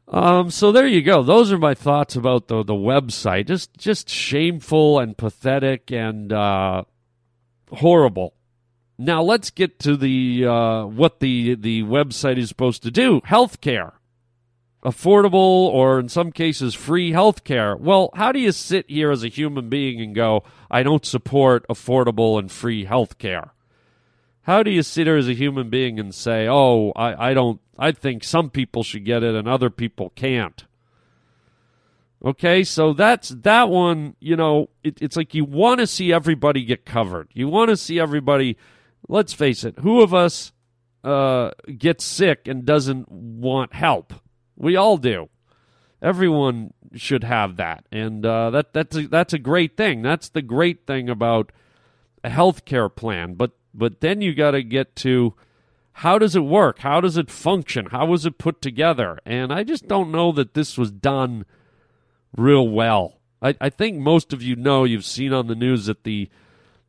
Um, 0.08 0.52
so 0.52 0.72
there 0.72 0.86
you 0.86 1.02
go. 1.02 1.24
Those 1.24 1.52
are 1.52 1.58
my 1.58 1.74
thoughts 1.74 2.16
about 2.16 2.48
the 2.48 2.64
the 2.64 2.74
website. 2.74 3.48
Just 3.48 3.76
just 3.78 4.10
shameful 4.10 5.00
and 5.00 5.18
pathetic 5.18 5.92
and 5.92 6.32
uh, 6.32 6.84
horrible. 7.72 8.34
Now 8.98 9.24
let's 9.24 9.50
get 9.50 9.80
to 9.80 9.98
the 9.98 10.46
uh, 10.46 10.86
what 10.86 11.20
the 11.20 11.56
the 11.56 11.84
website 11.84 12.38
is 12.38 12.50
supposed 12.50 12.84
to 12.84 12.92
do. 12.92 13.22
Healthcare, 13.22 13.94
affordable 14.86 15.34
or 15.34 16.00
in 16.00 16.08
some 16.08 16.32
cases 16.32 16.74
free 16.74 17.12
healthcare. 17.12 17.78
Well, 17.78 18.10
how 18.16 18.32
do 18.32 18.40
you 18.40 18.52
sit 18.52 18.90
here 18.90 19.12
as 19.12 19.24
a 19.24 19.28
human 19.28 19.70
being 19.70 20.00
and 20.00 20.16
go, 20.16 20.44
"I 20.70 20.84
don't 20.84 21.06
support 21.06 21.66
affordable 21.68 22.40
and 22.40 22.52
free 22.52 22.86
healthcare"? 22.86 23.52
How 24.44 24.62
do 24.64 24.72
you 24.72 24.84
sit 24.84 25.08
here 25.08 25.18
as 25.18 25.28
a 25.28 25.34
human 25.34 25.70
being 25.70 26.00
and 26.00 26.14
say, 26.14 26.48
"Oh, 26.48 26.92
I, 26.96 27.32
I 27.32 27.34
don't. 27.34 27.60
I 27.78 27.92
think 27.92 28.24
some 28.24 28.50
people 28.50 28.84
should 28.84 29.04
get 29.04 29.24
it 29.24 29.36
and 29.36 29.48
other 29.48 29.70
people 29.70 30.12
can't"? 30.16 30.66
Okay, 32.24 32.64
so 32.64 32.94
that's 32.94 33.30
that 33.30 33.70
one. 33.70 34.16
You 34.20 34.36
know, 34.36 34.70
it, 34.84 35.02
it's 35.02 35.18
like 35.18 35.34
you 35.34 35.44
want 35.44 35.80
to 35.80 35.88
see 35.88 36.14
everybody 36.14 36.64
get 36.64 36.86
covered. 36.86 37.30
You 37.34 37.48
want 37.50 37.70
to 37.70 37.78
see 37.78 38.00
everybody 38.00 38.58
let's 39.08 39.34
face 39.34 39.64
it, 39.64 39.80
who 39.80 40.02
of 40.02 40.14
us 40.14 40.52
uh, 41.04 41.52
gets 41.78 42.04
sick 42.04 42.48
and 42.48 42.66
doesn't 42.66 43.12
want 43.12 43.74
help? 43.74 44.14
We 44.56 44.76
all 44.76 44.98
do. 44.98 45.30
Everyone 46.02 46.74
should 46.94 47.24
have 47.24 47.56
that, 47.58 47.86
and 47.92 48.26
uh, 48.26 48.50
that 48.52 48.74
that's 48.74 48.96
a, 48.96 49.08
that's 49.08 49.34
a 49.34 49.40
great 49.40 49.76
thing. 49.76 50.02
That's 50.02 50.30
the 50.30 50.42
great 50.42 50.86
thing 50.86 51.10
about 51.10 51.52
a 52.24 52.30
health 52.30 52.66
care 52.66 52.90
plan. 52.90 53.34
But 53.34 53.52
but 53.74 54.02
then 54.02 54.22
you 54.22 54.34
got 54.34 54.52
to 54.52 54.64
get 54.64 54.96
to 54.98 55.34
how 56.00 56.20
does 56.20 56.36
it 56.36 56.42
work? 56.42 56.80
How 56.80 57.00
does 57.00 57.16
it 57.16 57.32
function? 57.32 57.88
How 57.88 58.06
was 58.06 58.26
it 58.26 58.38
put 58.38 58.62
together? 58.62 59.18
And 59.26 59.54
I 59.54 59.64
just 59.64 59.88
don't 59.88 60.12
know 60.12 60.34
that 60.34 60.54
this 60.54 60.78
was 60.78 60.92
done 60.92 61.46
real 62.36 62.68
well. 62.68 63.20
I, 63.42 63.56
I 63.62 63.70
think 63.70 63.98
most 63.98 64.34
of 64.34 64.44
you 64.44 64.58
know 64.58 64.84
you've 64.84 65.06
seen 65.06 65.32
on 65.32 65.48
the 65.48 65.56
news 65.56 65.86
that 65.86 66.04
the 66.04 66.30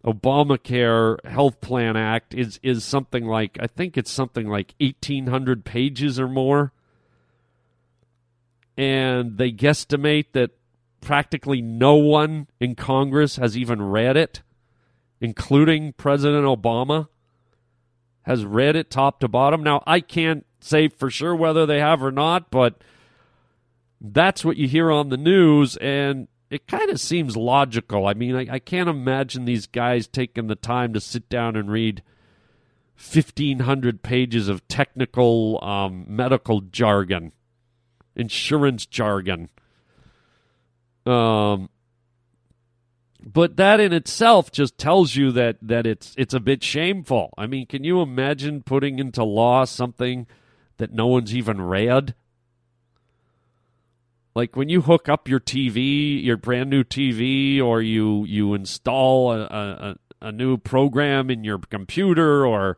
Obamacare 0.05 1.25
Health 1.25 1.61
Plan 1.61 1.97
Act 1.97 2.35
is 2.35 2.59
is 2.63 2.85
something 2.85 3.25
like 3.27 3.59
I 3.61 3.67
think 3.67 3.97
it's 3.97 4.11
something 4.11 4.49
like 4.49 4.75
1800 4.81 5.65
pages 5.65 6.19
or 6.19 6.29
more. 6.29 6.73
And 8.77 9.39
they 9.39 9.53
guesstimate 9.53 10.33
that 10.33 10.51
practically 11.01 11.63
no 11.63 11.95
one 11.95 12.49
in 12.61 12.75
Congress 12.75 13.37
has 13.37 13.57
even 13.57 13.81
read 13.81 14.17
it, 14.17 14.43
including 15.21 15.93
President 15.93 16.45
Obama 16.45 17.09
has 18.23 18.45
read 18.45 18.77
it 18.77 18.91
top 18.91 19.21
to 19.21 19.29
bottom. 19.29 19.63
Now, 19.63 19.83
I 19.87 20.01
can't 20.01 20.45
say 20.61 20.89
for 20.89 21.11
sure 21.11 21.35
whether 21.35 21.65
they 21.65 21.79
have 21.79 22.03
or 22.03 22.11
not, 22.11 22.51
but 22.51 22.83
that's 24.01 24.45
what 24.45 24.57
you 24.57 24.69
hear 24.69 24.91
on 24.91 25.09
the 25.09 25.17
news 25.17 25.77
and 25.77 26.29
it 26.51 26.67
kind 26.67 26.91
of 26.91 27.01
seems 27.01 27.37
logical. 27.37 28.07
I 28.07 28.15
mean, 28.15 28.37
I, 28.37 28.47
I, 28.55 28.59
can't 28.59 28.89
imagine 28.89 29.45
these 29.45 29.67
guys 29.67 30.07
taking 30.07 30.47
the 30.47 30.55
time 30.55 30.93
to 30.93 31.01
sit 31.01 31.29
down 31.29 31.57
and 31.57 31.71
read 31.71 32.03
1,500 32.97 34.03
pages 34.03 34.49
of 34.49 34.67
technical 34.69 35.63
um, 35.65 36.05
medical 36.09 36.61
jargon, 36.61 37.33
insurance 38.17 38.87
jargon. 38.87 39.49
Um, 41.05 41.69
but 43.23 43.57
that 43.57 43.79
in 43.79 43.93
itself 43.93 44.51
just 44.51 44.79
tells 44.79 45.15
you 45.15 45.31
that, 45.33 45.59
that 45.63 45.87
it's 45.87 46.15
it's 46.17 46.35
a 46.35 46.41
bit 46.41 46.65
shameful. 46.65 47.33
I 47.39 47.47
mean, 47.47 47.67
can 47.67 47.85
you 47.85 48.01
imagine 48.01 48.63
putting 48.63 48.99
into 48.99 49.23
law 49.23 49.65
something 49.65 50.27
that 50.79 50.93
no 50.93 51.07
one's 51.07 51.35
even 51.35 51.61
read? 51.61 52.15
like 54.37 54.55
when 54.55 54.69
you 54.69 54.83
hook 54.83 55.09
up 55.09 55.29
your 55.29 55.41
TV, 55.41 56.23
your 56.23 56.37
brand 56.37 56.69
new 56.69 56.85
TV, 56.85 57.61
or 57.61 57.81
you 57.81 58.27
you 58.27 58.53
install 58.53 59.33
a, 59.33 59.41
a, 59.41 59.97
a 60.21 60.31
new 60.31 60.59
program 60.59 61.31
in 61.31 61.43
your 61.43 61.59
computer, 61.59 62.47
or 62.47 62.77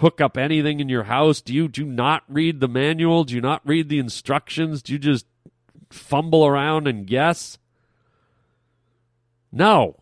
hook 0.00 0.20
up 0.20 0.38
anything 0.38 0.80
in 0.80 0.88
your 0.88 1.04
house, 1.04 1.40
do 1.40 1.54
you 1.54 1.68
do 1.68 1.84
not 1.84 2.22
read 2.28 2.60
the 2.60 2.68
manual? 2.68 3.24
Do 3.24 3.34
you 3.34 3.40
not 3.40 3.60
read 3.66 3.88
the 3.88 3.98
instructions? 3.98 4.82
Do 4.82 4.94
you 4.94 4.98
just 4.98 5.26
fumble 5.90 6.46
around 6.46 6.88
and 6.88 7.06
guess? 7.06 7.58
No. 9.52 9.96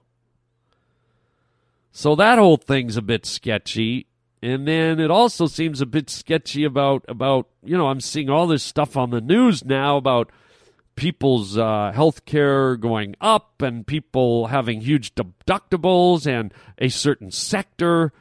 So 1.90 2.14
that 2.14 2.38
whole 2.38 2.56
thing's 2.56 2.96
a 2.96 3.02
bit 3.02 3.26
sketchy. 3.26 4.06
And 4.40 4.68
then 4.68 5.00
it 5.00 5.10
also 5.10 5.46
seems 5.46 5.80
a 5.80 5.86
bit 5.86 6.08
sketchy 6.08 6.62
about 6.62 7.04
about 7.08 7.48
you 7.64 7.76
know 7.76 7.88
I'm 7.88 8.00
seeing 8.00 8.30
all 8.30 8.46
this 8.46 8.62
stuff 8.62 8.96
on 8.96 9.10
the 9.10 9.20
news 9.20 9.64
now 9.64 9.96
about 9.96 10.30
people's 10.94 11.58
uh, 11.58 11.90
health 11.92 12.24
care 12.24 12.76
going 12.76 13.16
up 13.20 13.62
and 13.62 13.84
people 13.84 14.46
having 14.46 14.80
huge 14.80 15.16
deductibles 15.16 16.24
and 16.24 16.54
a 16.78 16.88
certain 16.88 17.32
sector 17.32 18.12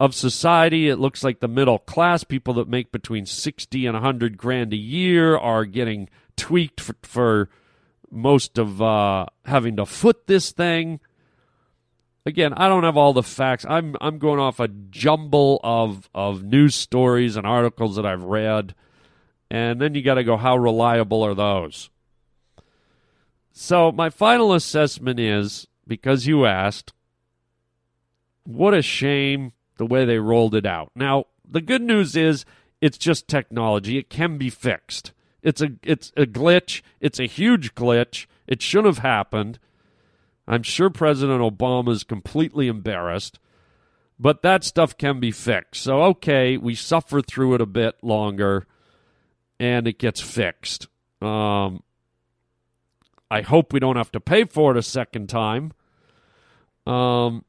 of 0.00 0.14
society. 0.14 0.88
It 0.88 0.98
looks 0.98 1.22
like 1.22 1.40
the 1.40 1.48
middle 1.48 1.78
class 1.78 2.24
people 2.24 2.54
that 2.54 2.68
make 2.68 2.92
between 2.92 3.26
60 3.26 3.86
and 3.86 3.94
100 3.94 4.36
grand 4.36 4.72
a 4.72 4.76
year 4.76 5.36
are 5.36 5.64
getting 5.64 6.08
tweaked 6.36 6.80
for, 6.80 6.96
for 7.02 7.50
most 8.10 8.58
of 8.58 8.82
uh, 8.82 9.26
having 9.44 9.76
to 9.76 9.86
foot 9.86 10.26
this 10.26 10.52
thing. 10.52 11.00
Again 12.26 12.54
i 12.54 12.68
don't 12.68 12.84
have 12.84 12.96
all 12.96 13.12
the 13.12 13.22
facts. 13.22 13.66
I'm 13.68 13.96
i'm 14.00 14.18
going 14.18 14.40
off 14.40 14.58
a 14.58 14.68
jumble 14.68 15.60
of 15.62 16.08
of 16.14 16.42
news 16.42 16.74
stories 16.74 17.36
and 17.36 17.46
articles 17.46 17.96
that 17.96 18.06
i've 18.06 18.22
read. 18.22 18.74
And 19.50 19.78
then 19.78 19.94
you 19.94 20.00
got 20.00 20.14
to 20.14 20.24
go 20.24 20.38
how 20.38 20.56
reliable 20.56 21.22
are 21.22 21.34
those? 21.34 21.90
So, 23.52 23.92
my 23.92 24.10
final 24.10 24.52
assessment 24.52 25.20
is 25.20 25.68
because 25.86 26.26
you 26.26 26.44
asked, 26.44 26.92
what 28.42 28.74
a 28.74 28.82
shame 28.82 29.52
the 29.76 29.86
way 29.86 30.04
they 30.04 30.18
rolled 30.18 30.54
it 30.54 30.66
out. 30.66 30.90
Now, 30.94 31.26
the 31.48 31.60
good 31.60 31.82
news 31.82 32.16
is 32.16 32.44
it's 32.80 32.98
just 32.98 33.28
technology. 33.28 33.98
It 33.98 34.10
can 34.10 34.38
be 34.38 34.50
fixed. 34.50 35.12
It's 35.42 35.60
a 35.60 35.72
it's 35.82 36.12
a 36.16 36.26
glitch. 36.26 36.82
It's 37.00 37.20
a 37.20 37.26
huge 37.26 37.74
glitch. 37.74 38.26
It 38.46 38.62
should 38.62 38.84
have 38.84 38.98
happened. 38.98 39.58
I'm 40.46 40.62
sure 40.62 40.90
President 40.90 41.40
Obama 41.40 41.90
is 41.90 42.04
completely 42.04 42.68
embarrassed, 42.68 43.38
but 44.18 44.42
that 44.42 44.64
stuff 44.64 44.96
can 44.96 45.20
be 45.20 45.30
fixed. 45.30 45.82
So 45.82 46.02
okay, 46.02 46.56
we 46.56 46.74
suffer 46.74 47.20
through 47.20 47.54
it 47.54 47.60
a 47.60 47.66
bit 47.66 47.96
longer, 48.02 48.66
and 49.58 49.86
it 49.86 49.98
gets 49.98 50.20
fixed. 50.20 50.88
Um, 51.20 51.82
I 53.30 53.42
hope 53.42 53.72
we 53.72 53.80
don't 53.80 53.96
have 53.96 54.12
to 54.12 54.20
pay 54.20 54.44
for 54.44 54.70
it 54.72 54.76
a 54.76 54.82
second 54.82 55.28
time. 55.28 55.72
Um, 56.86 57.44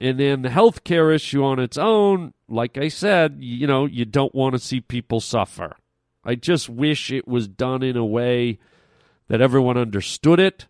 and 0.00 0.18
then 0.18 0.42
the 0.42 0.50
health 0.50 0.84
care 0.84 1.10
issue 1.10 1.44
on 1.44 1.58
its 1.58 1.78
own, 1.78 2.34
like 2.48 2.76
I 2.76 2.88
said, 2.88 3.36
you 3.40 3.66
know, 3.66 3.86
you 3.86 4.04
don't 4.04 4.34
want 4.34 4.54
to 4.54 4.58
see 4.58 4.80
people 4.80 5.20
suffer. 5.20 5.76
I 6.24 6.34
just 6.34 6.68
wish 6.68 7.10
it 7.10 7.28
was 7.28 7.48
done 7.48 7.82
in 7.82 7.96
a 7.96 8.04
way 8.04 8.58
that 9.28 9.40
everyone 9.40 9.76
understood 9.76 10.40
it. 10.40 10.66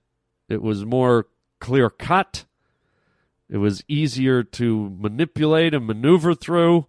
It 0.49 0.63
was 0.63 0.85
more 0.85 1.27
clear 1.61 1.91
cut. 1.91 2.45
It 3.49 3.59
was 3.59 3.85
easier 3.89 4.43
to 4.43 4.91
manipulate 4.99 5.75
and 5.75 5.87
maneuver 5.87 6.35
through. 6.35 6.87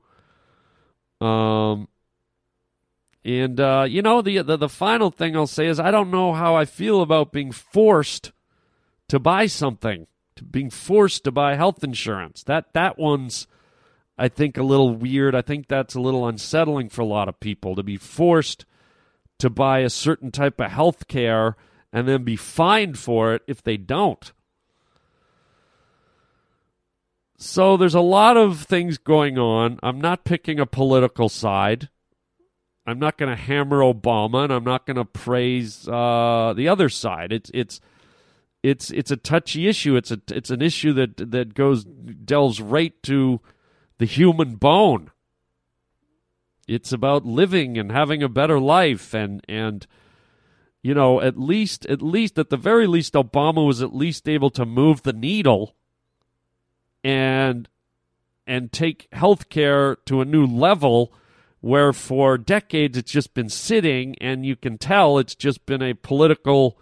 Um, 1.22 1.88
and 3.24 3.60
uh, 3.60 3.86
you 3.90 4.02
know 4.02 4.22
the, 4.22 4.42
the 4.42 4.58
the 4.58 4.70
final 4.70 5.10
thing 5.10 5.36
I'll 5.36 5.48
say 5.48 5.68
is 5.68 5.80
I 5.80 5.92
don't 5.92 6.12
know 6.12 6.34
how 6.34 6.56
I 6.56 6.66
feel 6.66 7.02
about 7.02 7.32
being 7.32 7.52
forced 7.52 8.32
to 9.10 9.20
buy 9.20 9.48
something, 9.48 10.08
to 10.36 10.44
being 10.44 10.70
forced 10.70 11.24
to 11.24 11.32
buy 11.32 11.56
health 11.56 11.84
insurance. 11.84 12.44
That 12.44 12.74
that 12.74 12.98
one's 12.98 13.48
I 14.18 14.30
think 14.30 14.58
a 14.58 14.64
little 14.64 14.96
weird. 14.96 15.36
I 15.36 15.42
think 15.42 15.68
that's 15.68 15.96
a 15.96 16.02
little 16.02 16.28
unsettling 16.28 16.90
for 16.90 17.02
a 17.02 17.06
lot 17.06 17.28
of 17.28 17.40
people 17.40 17.76
to 17.76 17.84
be 17.84 17.98
forced 17.98 18.66
to 19.40 19.50
buy 19.50 19.80
a 19.80 19.90
certain 19.90 20.32
type 20.32 20.60
of 20.60 20.72
health 20.72 21.08
care 21.08 21.58
and 21.92 22.08
then 22.08 22.24
be 22.24 22.36
fined 22.36 22.98
for 22.98 23.34
it 23.34 23.42
if 23.48 23.62
they 23.62 23.78
don't. 23.78 24.32
So 27.38 27.76
there's 27.76 27.96
a 27.96 28.02
lot 28.02 28.38
of 28.38 28.62
things 28.62 28.98
going 28.98 29.38
on. 29.38 29.80
I'm 29.84 30.00
not 30.00 30.24
picking 30.24 30.60
a 30.60 30.66
political 30.66 31.28
side. 31.28 31.90
I'm 32.88 33.00
not 33.00 33.18
going 33.18 33.30
to 33.30 33.42
hammer 33.42 33.80
Obama, 33.80 34.44
and 34.46 34.54
I'm 34.54 34.64
not 34.64 34.86
going 34.86 34.98
to 34.98 35.06
praise 35.06 35.88
uh, 35.88 36.54
the 36.56 36.68
other 36.68 36.88
side. 36.88 37.34
It's 37.34 37.52
it's 37.54 37.82
it's 38.66 38.90
it's 38.90 39.12
a 39.12 39.18
touchy 39.18 39.68
issue. 39.68 39.96
It's 39.96 40.10
a 40.10 40.20
it's 40.30 40.50
an 40.50 40.64
issue 40.64 40.92
that 40.94 41.18
that 41.32 41.54
goes 41.54 41.84
delves 41.84 42.60
right 42.60 42.94
to 43.04 43.40
the 44.00 44.06
human 44.06 44.56
bone. 44.56 45.12
It's 46.68 46.92
about 46.92 47.28
living 47.28 47.78
and 47.78 47.92
having 47.92 48.24
a 48.24 48.30
better 48.30 48.60
life, 48.60 49.14
and 49.14 49.46
and 49.48 49.86
you 50.82 50.96
know 50.96 51.22
at 51.22 51.38
least 51.38 51.86
at 51.86 52.02
least 52.02 52.40
at 52.40 52.50
the 52.50 52.58
very 52.58 52.88
least 52.88 53.14
Obama 53.14 53.68
was 53.68 53.84
at 53.84 53.96
least 53.96 54.28
able 54.28 54.50
to 54.50 54.66
move 54.66 55.04
the 55.04 55.14
needle 55.14 55.76
and 57.04 57.70
and 58.48 58.72
take 58.72 59.08
health 59.12 59.50
care 59.50 59.96
to 60.08 60.22
a 60.22 60.26
new 60.26 60.46
level 60.48 61.14
where 61.62 61.94
for 61.94 62.36
decades 62.36 62.98
it's 62.98 63.12
just 63.12 63.36
been 63.36 63.50
sitting 63.50 64.16
and 64.20 64.44
you 64.44 64.56
can 64.56 64.80
tell 64.80 65.20
it's 65.20 65.36
just 65.36 65.68
been 65.68 65.84
a 65.84 65.94
political 65.94 66.80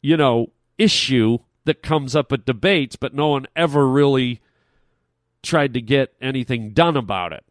you 0.00 0.16
know 0.16 0.50
issue 0.78 1.38
that 1.64 1.82
comes 1.82 2.16
up 2.16 2.32
at 2.32 2.46
debates 2.46 2.96
but 2.96 3.14
no 3.14 3.28
one 3.28 3.46
ever 3.54 3.88
really 3.88 4.40
tried 5.42 5.74
to 5.74 5.80
get 5.80 6.14
anything 6.20 6.70
done 6.70 6.96
about 6.96 7.32
it 7.32 7.44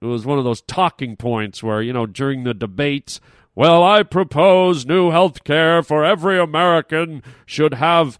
it 0.00 0.06
was 0.06 0.26
one 0.26 0.38
of 0.38 0.44
those 0.44 0.62
talking 0.62 1.16
points 1.16 1.62
where 1.62 1.82
you 1.82 1.92
know 1.92 2.06
during 2.06 2.44
the 2.44 2.54
debates 2.54 3.20
well 3.54 3.82
i 3.82 4.02
propose 4.02 4.86
new 4.86 5.10
health 5.10 5.44
care 5.44 5.82
for 5.82 6.04
every 6.04 6.38
american 6.38 7.22
should 7.46 7.74
have 7.74 8.18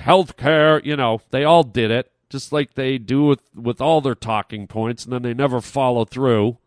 health 0.00 0.36
care 0.36 0.80
you 0.84 0.96
know 0.96 1.20
they 1.30 1.44
all 1.44 1.62
did 1.62 1.90
it 1.90 2.10
just 2.30 2.52
like 2.52 2.74
they 2.74 2.98
do 2.98 3.24
with, 3.24 3.40
with 3.54 3.80
all 3.80 4.00
their 4.00 4.14
talking 4.14 4.66
points, 4.66 5.04
and 5.04 5.12
then 5.12 5.22
they 5.22 5.34
never 5.34 5.60
follow 5.60 6.04
through. 6.04 6.58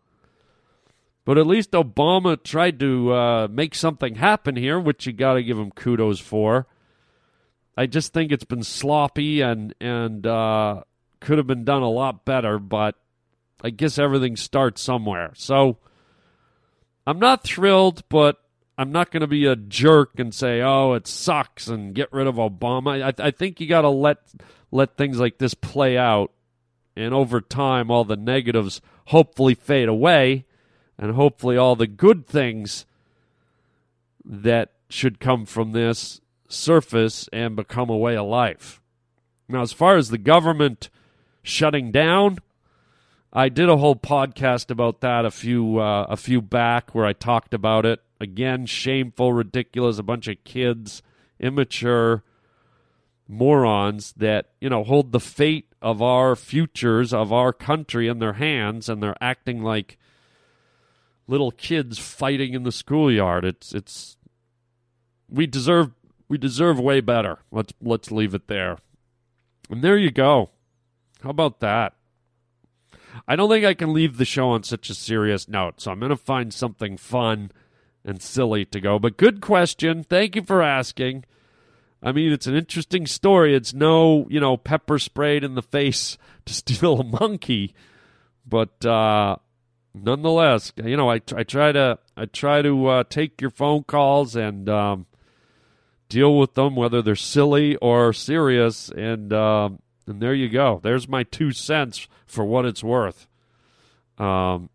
But 1.24 1.38
at 1.38 1.46
least 1.46 1.70
Obama 1.72 2.42
tried 2.42 2.80
to 2.80 3.12
uh, 3.12 3.48
make 3.48 3.74
something 3.74 4.16
happen 4.16 4.56
here, 4.56 4.80
which 4.80 5.06
you 5.06 5.12
got 5.12 5.34
to 5.34 5.42
give 5.42 5.58
him 5.58 5.70
kudos 5.70 6.18
for. 6.18 6.66
I 7.76 7.86
just 7.86 8.12
think 8.12 8.32
it's 8.32 8.44
been 8.44 8.62
sloppy 8.62 9.40
and 9.40 9.74
and 9.80 10.26
uh, 10.26 10.82
could 11.20 11.38
have 11.38 11.46
been 11.46 11.64
done 11.64 11.82
a 11.82 11.90
lot 11.90 12.24
better, 12.24 12.58
but 12.58 12.96
I 13.62 13.70
guess 13.70 13.98
everything 13.98 14.36
starts 14.36 14.82
somewhere. 14.82 15.32
So 15.34 15.78
I'm 17.06 17.18
not 17.18 17.44
thrilled, 17.44 18.02
but 18.08 18.38
I'm 18.76 18.92
not 18.92 19.10
going 19.10 19.20
to 19.20 19.26
be 19.26 19.46
a 19.46 19.56
jerk 19.56 20.18
and 20.18 20.34
say, 20.34 20.60
"Oh, 20.60 20.94
it 20.94 21.06
sucks," 21.06 21.68
and 21.68 21.94
get 21.94 22.12
rid 22.12 22.26
of 22.26 22.36
Obama. 22.36 23.02
I, 23.02 23.26
I 23.26 23.30
think 23.30 23.60
you 23.60 23.66
got 23.66 23.82
to 23.82 23.88
let 23.88 24.18
let 24.70 24.96
things 24.96 25.18
like 25.18 25.38
this 25.38 25.54
play 25.54 25.96
out, 25.96 26.32
and 26.96 27.14
over 27.14 27.40
time, 27.40 27.90
all 27.90 28.04
the 28.04 28.16
negatives 28.16 28.80
hopefully 29.06 29.54
fade 29.54 29.88
away, 29.88 30.46
and 30.98 31.14
hopefully, 31.14 31.56
all 31.56 31.76
the 31.76 31.86
good 31.86 32.26
things 32.26 32.86
that 34.24 34.72
should 34.88 35.20
come 35.20 35.46
from 35.46 35.72
this 35.72 36.21
surface 36.52 37.28
and 37.32 37.56
become 37.56 37.90
a 37.90 37.96
way 37.96 38.16
of 38.16 38.26
life. 38.26 38.80
Now, 39.48 39.62
as 39.62 39.72
far 39.72 39.96
as 39.96 40.08
the 40.08 40.18
government 40.18 40.90
shutting 41.42 41.90
down, 41.90 42.38
I 43.32 43.48
did 43.48 43.68
a 43.68 43.78
whole 43.78 43.96
podcast 43.96 44.70
about 44.70 45.00
that 45.00 45.24
a 45.24 45.30
few 45.30 45.78
uh, 45.78 46.06
a 46.08 46.16
few 46.16 46.42
back 46.42 46.94
where 46.94 47.06
I 47.06 47.12
talked 47.12 47.54
about 47.54 47.86
it. 47.86 48.00
Again, 48.20 48.66
shameful, 48.66 49.32
ridiculous, 49.32 49.98
a 49.98 50.02
bunch 50.02 50.28
of 50.28 50.44
kids, 50.44 51.02
immature 51.40 52.22
morons 53.26 54.12
that, 54.16 54.50
you 54.60 54.68
know, 54.68 54.84
hold 54.84 55.12
the 55.12 55.20
fate 55.20 55.72
of 55.80 56.00
our 56.00 56.36
futures 56.36 57.12
of 57.12 57.32
our 57.32 57.52
country 57.52 58.06
in 58.06 58.18
their 58.18 58.34
hands 58.34 58.88
and 58.88 59.02
they're 59.02 59.16
acting 59.20 59.62
like 59.62 59.98
little 61.26 61.50
kids 61.50 61.98
fighting 61.98 62.52
in 62.52 62.62
the 62.62 62.70
schoolyard. 62.70 63.44
It's 63.44 63.72
it's 63.74 64.16
we 65.28 65.46
deserve 65.46 65.92
we 66.32 66.38
deserve 66.38 66.80
way 66.80 67.02
better. 67.02 67.40
Let's 67.50 67.74
let's 67.82 68.10
leave 68.10 68.32
it 68.32 68.48
there. 68.48 68.78
And 69.68 69.84
there 69.84 69.98
you 69.98 70.10
go. 70.10 70.48
How 71.22 71.28
about 71.28 71.60
that? 71.60 71.92
I 73.28 73.36
don't 73.36 73.50
think 73.50 73.66
I 73.66 73.74
can 73.74 73.92
leave 73.92 74.16
the 74.16 74.24
show 74.24 74.48
on 74.48 74.62
such 74.62 74.88
a 74.88 74.94
serious 74.94 75.46
note, 75.46 75.82
so 75.82 75.90
I'm 75.90 76.00
going 76.00 76.08
to 76.08 76.16
find 76.16 76.54
something 76.54 76.96
fun 76.96 77.52
and 78.02 78.22
silly 78.22 78.64
to 78.64 78.80
go. 78.80 78.98
But 78.98 79.18
good 79.18 79.42
question. 79.42 80.04
Thank 80.04 80.34
you 80.34 80.42
for 80.42 80.62
asking. 80.62 81.26
I 82.02 82.12
mean, 82.12 82.32
it's 82.32 82.46
an 82.46 82.56
interesting 82.56 83.06
story. 83.06 83.54
It's 83.54 83.74
no, 83.74 84.26
you 84.30 84.40
know, 84.40 84.56
pepper 84.56 84.98
sprayed 84.98 85.44
in 85.44 85.54
the 85.54 85.60
face 85.60 86.16
to 86.46 86.54
steal 86.54 87.00
a 87.00 87.04
monkey, 87.04 87.74
but 88.46 88.86
uh, 88.86 89.36
nonetheless, 89.92 90.72
you 90.82 90.96
know, 90.96 91.10
I, 91.10 91.20
I 91.36 91.42
try 91.42 91.72
to 91.72 91.98
I 92.16 92.24
try 92.24 92.62
to 92.62 92.86
uh, 92.86 93.04
take 93.04 93.42
your 93.42 93.50
phone 93.50 93.84
calls 93.84 94.34
and 94.34 94.70
um, 94.70 95.04
deal 96.12 96.38
with 96.38 96.54
them, 96.54 96.76
whether 96.76 97.00
they're 97.00 97.16
silly 97.16 97.76
or 97.76 98.12
serious, 98.12 98.90
and 98.90 99.32
um, 99.32 99.80
and 100.06 100.20
there 100.20 100.34
you 100.34 100.48
go. 100.48 100.78
There's 100.82 101.08
my 101.08 101.22
two 101.22 101.52
cents 101.52 102.06
for 102.26 102.44
what 102.44 102.66
it's 102.66 102.84
worth. 102.84 103.26
Um, 104.18 104.68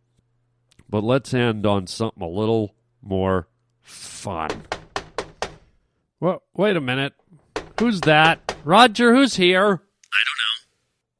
but 0.90 1.04
let's 1.04 1.34
end 1.34 1.66
on 1.66 1.86
something 1.86 2.24
a 2.24 2.28
little 2.28 2.74
more 3.02 3.48
fun. 3.82 4.64
Well, 6.20 6.42
wait 6.56 6.76
a 6.76 6.82
minute. 6.82 7.14
Who's 7.80 8.02
that? 8.02 8.56
Roger, 8.64 9.14
who's 9.14 9.36
here? 9.36 9.64
I 9.64 9.68
don't 9.68 9.74
know. 9.76 10.68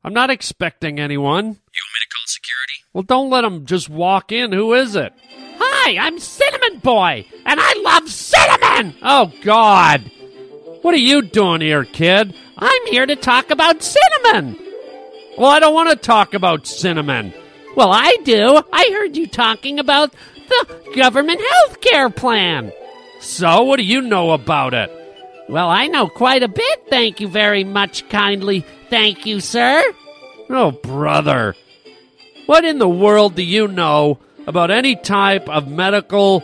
I'm 0.04 0.14
not 0.14 0.32
expecting 0.32 1.00
anyone. 1.00 1.44
You 1.44 1.50
want 1.50 1.54
me 1.54 2.02
to 2.02 2.10
call 2.10 2.26
security? 2.26 2.74
Well, 2.92 3.04
don't 3.04 3.30
let 3.30 3.44
him 3.44 3.66
just 3.68 3.90
walk 3.90 4.32
in. 4.32 4.52
Who 4.52 4.74
is 4.74 4.96
it? 4.96 5.14
Hi, 5.60 5.98
I'm 6.00 6.18
Cinnamon 6.18 6.80
Boy, 6.80 7.26
and 7.46 7.60
I 7.62 7.74
love 7.82 8.10
cinnamon! 8.10 8.37
Oh, 9.02 9.32
God. 9.44 10.12
What 10.82 10.94
are 10.94 10.98
you 10.98 11.22
doing 11.22 11.62
here, 11.62 11.84
kid? 11.84 12.34
I'm 12.58 12.86
here 12.88 13.06
to 13.06 13.16
talk 13.16 13.50
about 13.50 13.84
cinnamon. 13.84 14.58
Well, 15.38 15.50
I 15.50 15.60
don't 15.60 15.74
want 15.74 15.90
to 15.90 15.96
talk 15.96 16.34
about 16.34 16.68
cinnamon. 16.68 17.34
Well, 17.76 17.92
I 17.92 18.18
do. 18.24 18.62
I 18.74 18.90
heard 18.92 19.16
you 19.16 19.28
talking 19.28 19.80
about 19.80 20.14
the 20.50 20.94
government 20.96 21.42
health 21.42 21.82
care 21.82 22.10
plan. 22.10 22.72
So, 23.20 23.64
what 23.64 23.78
do 23.78 23.84
you 23.84 24.02
know 24.02 24.32
about 24.32 24.74
it? 24.74 24.92
Well, 25.50 25.70
I 25.70 25.88
know 25.88 26.08
quite 26.08 26.44
a 26.44 26.48
bit, 26.48 26.88
thank 26.90 27.20
you 27.20 27.28
very 27.28 27.64
much 27.64 28.08
kindly. 28.10 28.66
Thank 28.90 29.26
you, 29.26 29.40
sir. 29.40 29.84
Oh, 30.50 30.72
brother. 30.72 31.56
What 32.48 32.66
in 32.66 32.80
the 32.80 32.90
world 32.90 33.36
do 33.36 33.44
you 33.44 33.68
know 33.68 34.20
about 34.46 34.72
any 34.72 34.96
type 34.96 35.48
of 35.50 35.68
medical 35.68 36.42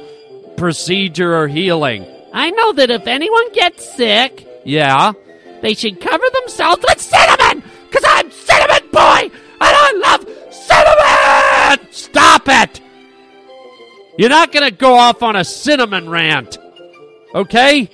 procedure 0.58 1.36
or 1.36 1.48
healing? 1.48 2.06
I 2.34 2.50
know 2.50 2.74
that 2.74 2.90
if 2.90 3.06
anyone 3.06 3.52
gets 3.54 3.96
sick, 3.96 4.48
yeah, 4.66 5.14
they 5.62 5.76
should 5.76 6.02
cover 6.02 6.26
themselves 6.42 6.84
with 6.88 7.00
cinnamon, 7.00 7.64
because 7.90 8.04
I'm 8.08 8.32
Cinnamon 8.32 8.90
Boy, 8.92 9.30
and 9.30 9.32
I 9.62 9.92
love 10.04 10.28
cinnamon! 10.52 11.94
Stop 11.94 12.44
it! 12.48 12.82
You're 14.18 14.30
not 14.30 14.52
going 14.52 14.66
to 14.68 14.76
go 14.76 14.96
off 14.96 15.22
on 15.22 15.36
a 15.36 15.44
cinnamon 15.44 16.10
rant, 16.10 16.58
okay? 17.36 17.90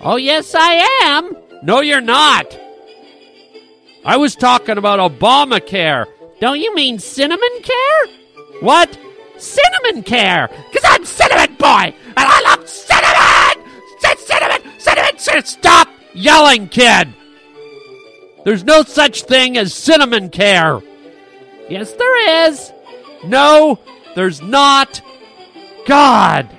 Oh, 0.00 0.16
yes, 0.16 0.54
I 0.54 0.86
am. 1.02 1.36
No, 1.62 1.82
you're 1.82 2.00
not. 2.00 2.58
I 4.02 4.16
was 4.16 4.34
talking 4.34 4.78
about 4.78 4.98
Obamacare. 4.98 6.06
Don't 6.40 6.58
you 6.58 6.74
mean 6.74 6.98
cinnamon 6.98 7.60
care? 7.62 8.14
What? 8.60 8.98
Cinnamon 9.36 10.02
care. 10.02 10.48
I'm 11.00 11.06
Cinnamon 11.06 11.54
Boy, 11.54 11.94
and 12.04 12.14
I 12.18 12.40
love 12.42 12.68
cinnamon! 12.68 13.70
Cinnamon, 14.18 14.78
cinnamon, 14.78 15.18
cinnamon. 15.18 15.44
Stop 15.46 15.88
yelling, 16.12 16.68
kid. 16.68 17.14
There's 18.44 18.64
no 18.64 18.82
such 18.82 19.22
thing 19.22 19.56
as 19.56 19.72
cinnamon 19.72 20.28
care. 20.28 20.82
Yes, 21.70 21.90
there 21.92 22.48
is. 22.48 22.70
No, 23.24 23.78
there's 24.14 24.42
not. 24.42 25.00
God. 25.86 26.50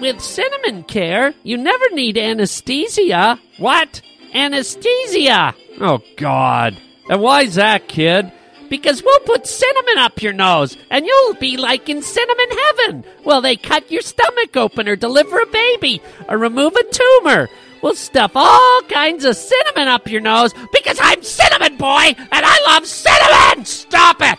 With 0.00 0.20
cinnamon 0.20 0.82
care, 0.82 1.32
you 1.44 1.56
never 1.56 1.88
need 1.92 2.18
anesthesia. 2.18 3.38
What? 3.58 4.02
anesthesia. 4.34 5.54
Oh, 5.80 6.00
God. 6.16 6.76
And 7.08 7.22
why's 7.22 7.54
that, 7.54 7.86
kid? 7.86 8.32
Because 8.68 9.02
we'll 9.02 9.20
put 9.20 9.46
cinnamon 9.46 9.98
up 9.98 10.22
your 10.22 10.32
nose, 10.32 10.76
and 10.90 11.06
you'll 11.06 11.34
be 11.34 11.56
like 11.56 11.88
in 11.88 12.02
cinnamon 12.02 12.48
heaven. 12.50 13.04
Well, 13.24 13.40
they 13.40 13.56
cut 13.56 13.90
your 13.90 14.02
stomach 14.02 14.56
open, 14.56 14.88
or 14.88 14.96
deliver 14.96 15.40
a 15.40 15.46
baby, 15.46 16.02
or 16.28 16.38
remove 16.38 16.74
a 16.74 16.84
tumor. 16.84 17.48
We'll 17.82 17.94
stuff 17.94 18.32
all 18.34 18.82
kinds 18.88 19.24
of 19.24 19.36
cinnamon 19.36 19.88
up 19.88 20.10
your 20.10 20.20
nose 20.20 20.52
because 20.72 20.98
I'm 21.00 21.22
Cinnamon 21.22 21.76
Boy, 21.76 22.14
and 22.16 22.28
I 22.32 22.60
love 22.66 22.86
cinnamon! 22.86 23.64
Stop 23.64 24.16
it! 24.20 24.38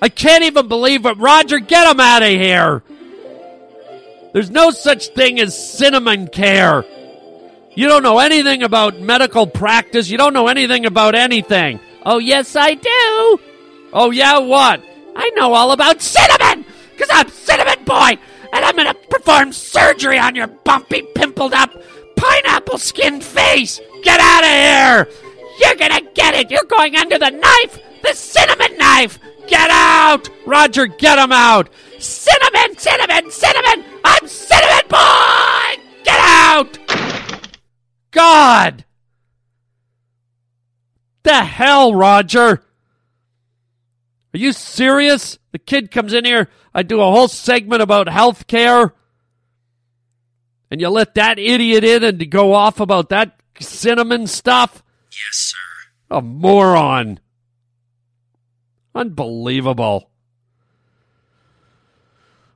I 0.00 0.08
can't 0.08 0.44
even 0.44 0.68
believe 0.68 1.04
it. 1.04 1.18
Roger, 1.18 1.58
get 1.58 1.90
him 1.90 2.00
out 2.00 2.22
of 2.22 2.28
here. 2.28 2.82
There's 4.32 4.50
no 4.50 4.70
such 4.70 5.08
thing 5.08 5.40
as 5.40 5.76
cinnamon 5.76 6.28
care. 6.28 6.84
You 7.74 7.88
don't 7.88 8.02
know 8.02 8.18
anything 8.18 8.62
about 8.62 9.00
medical 9.00 9.46
practice. 9.46 10.08
You 10.08 10.18
don't 10.18 10.32
know 10.32 10.48
anything 10.48 10.86
about 10.86 11.14
anything. 11.14 11.80
Oh, 12.04 12.18
yes, 12.18 12.56
I 12.56 12.74
do. 12.74 13.40
Oh, 13.92 14.10
yeah, 14.10 14.38
what? 14.38 14.82
I 15.16 15.30
know 15.30 15.52
all 15.52 15.72
about 15.72 16.00
cinnamon 16.00 16.64
because 16.92 17.08
I'm 17.12 17.28
Cinnamon 17.28 17.84
Boy, 17.84 18.18
and 18.52 18.64
I'm 18.64 18.76
going 18.76 18.86
to 18.86 18.94
perform 19.08 19.52
surgery 19.52 20.18
on 20.18 20.34
your 20.34 20.46
bumpy, 20.46 21.02
pimpled 21.14 21.52
up, 21.52 21.70
pineapple 22.16 22.78
skinned 22.78 23.24
face. 23.24 23.80
Get 24.02 24.20
out 24.20 24.44
of 24.44 24.50
here! 24.50 25.08
You're 25.60 25.76
going 25.76 25.92
to 25.92 26.10
get 26.14 26.34
it. 26.34 26.50
You're 26.50 26.64
going 26.64 26.96
under 26.96 27.18
the 27.18 27.30
knife, 27.30 27.78
the 28.02 28.14
cinnamon 28.14 28.78
knife. 28.78 29.18
Get 29.46 29.70
out! 29.70 30.28
Roger, 30.46 30.86
get 30.86 31.18
him 31.18 31.32
out! 31.32 31.68
Cinnamon, 31.98 32.78
cinnamon, 32.78 33.30
cinnamon! 33.30 33.84
I'm 34.04 34.26
Cinnamon 34.26 34.88
Boy! 34.88 35.82
Get 36.04 36.20
out! 36.20 36.78
God! 38.10 38.84
The 41.22 41.44
hell, 41.44 41.94
Roger? 41.94 42.62
Are 44.32 44.38
you 44.38 44.52
serious? 44.52 45.38
The 45.52 45.58
kid 45.58 45.90
comes 45.90 46.12
in 46.12 46.24
here, 46.24 46.48
I 46.72 46.82
do 46.82 47.00
a 47.00 47.04
whole 47.04 47.28
segment 47.28 47.82
about 47.82 48.08
health 48.08 48.46
care, 48.46 48.94
and 50.70 50.80
you 50.80 50.88
let 50.88 51.14
that 51.16 51.38
idiot 51.38 51.82
in 51.82 52.04
and 52.04 52.30
go 52.30 52.52
off 52.54 52.78
about 52.78 53.08
that 53.08 53.40
cinnamon 53.58 54.26
stuff? 54.26 54.84
Yes, 55.10 55.36
sir. 55.36 55.56
A 56.10 56.22
moron. 56.22 57.20
Unbelievable. 58.94 60.10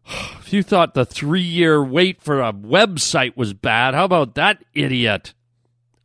If 0.44 0.52
you 0.52 0.62
thought 0.62 0.92
the 0.92 1.06
three 1.06 1.40
year 1.40 1.82
wait 1.82 2.20
for 2.20 2.42
a 2.42 2.52
website 2.52 3.34
was 3.34 3.54
bad, 3.54 3.94
how 3.94 4.04
about 4.04 4.34
that 4.34 4.62
idiot? 4.74 5.32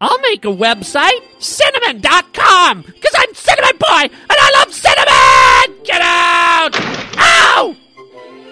I'll 0.01 0.19
make 0.21 0.45
a 0.45 0.47
website, 0.47 1.19
cinnamon.com, 1.39 2.83
because 2.83 3.13
I'm 3.17 3.33
Cinnamon 3.33 3.77
Boy 3.77 4.03
and 4.03 4.13
I 4.29 4.51
love 4.57 4.73
cinnamon! 4.73 5.83
Get 5.83 6.01
out! 6.01 6.71
Ow! 7.17 7.75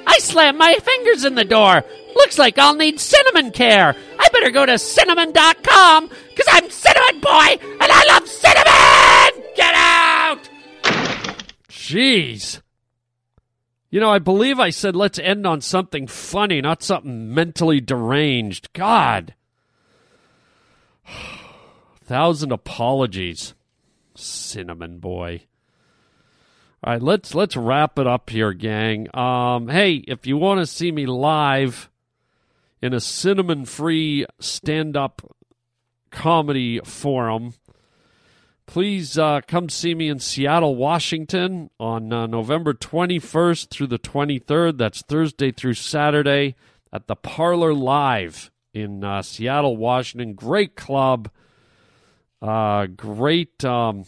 I 0.06 0.20
slammed 0.20 0.58
my 0.58 0.76
fingers 0.76 1.24
in 1.24 1.36
the 1.36 1.46
door. 1.46 1.86
Looks 2.18 2.38
like 2.38 2.58
I'll 2.58 2.76
need 2.76 3.00
cinnamon 3.00 3.52
care. 3.52 3.96
I 4.20 4.28
better 4.34 4.52
go 4.52 4.66
to 4.66 4.78
cinnamon.com, 4.78 6.10
because 6.10 6.48
I'm 6.50 6.70
Cinnamon 6.70 7.22
Boy 7.22 7.58
and 7.62 7.92
I 7.92 8.06
love 8.10 8.28
cinnamon! 8.28 9.44
Get 9.56 9.74
out! 9.74 10.50
Jeez. 11.70 12.62
You 13.90 14.02
know, 14.02 14.10
I 14.10 14.20
believe 14.20 14.60
I 14.60 14.72
said 14.72 14.98
let's 14.98 15.18
end 15.18 15.48
on 15.48 15.62
something 15.62 16.08
funny, 16.08 16.60
not 16.60 16.84
something 16.84 17.34
mentally 17.34 17.80
deranged. 17.80 18.68
God. 18.74 19.34
Thousand 22.08 22.54
apologies, 22.54 23.54
cinnamon 24.16 25.00
boy. 25.00 25.42
All 26.82 26.94
right, 26.94 27.02
let's 27.02 27.36
let's 27.36 27.58
wrap 27.58 28.00
it 28.00 28.08
up 28.08 28.30
here, 28.30 28.54
gang. 28.54 29.14
Um, 29.14 29.68
hey, 29.68 29.96
if 30.08 30.26
you 30.26 30.38
want 30.38 30.62
to 30.62 30.66
see 30.66 30.90
me 30.90 31.06
live 31.06 31.90
in 32.82 32.94
a 32.94 33.02
cinnamon-free 33.02 34.26
stand-up 34.40 35.22
comedy 36.10 36.80
forum, 36.86 37.56
please 38.68 39.18
uh, 39.18 39.42
come 39.46 39.68
see 39.68 39.94
me 39.94 40.08
in 40.08 40.20
Seattle, 40.20 40.78
Washington 40.78 41.70
on 41.78 42.14
uh, 42.14 42.26
November 42.26 42.74
21st 42.74 43.70
through 43.70 43.88
the 43.88 44.00
23rd. 44.00 44.78
That's 44.78 45.02
Thursday 45.02 45.52
through 45.52 45.74
Saturday 45.74 46.56
at 46.94 47.08
the 47.08 47.18
Parlor 47.18 47.74
Live 47.74 48.50
in 48.74 49.04
uh, 49.04 49.22
Seattle, 49.24 49.76
Washington. 49.76 50.36
Great 50.36 50.78
club. 50.78 51.30
Uh, 52.42 52.86
great, 52.88 53.64
um, 53.66 54.06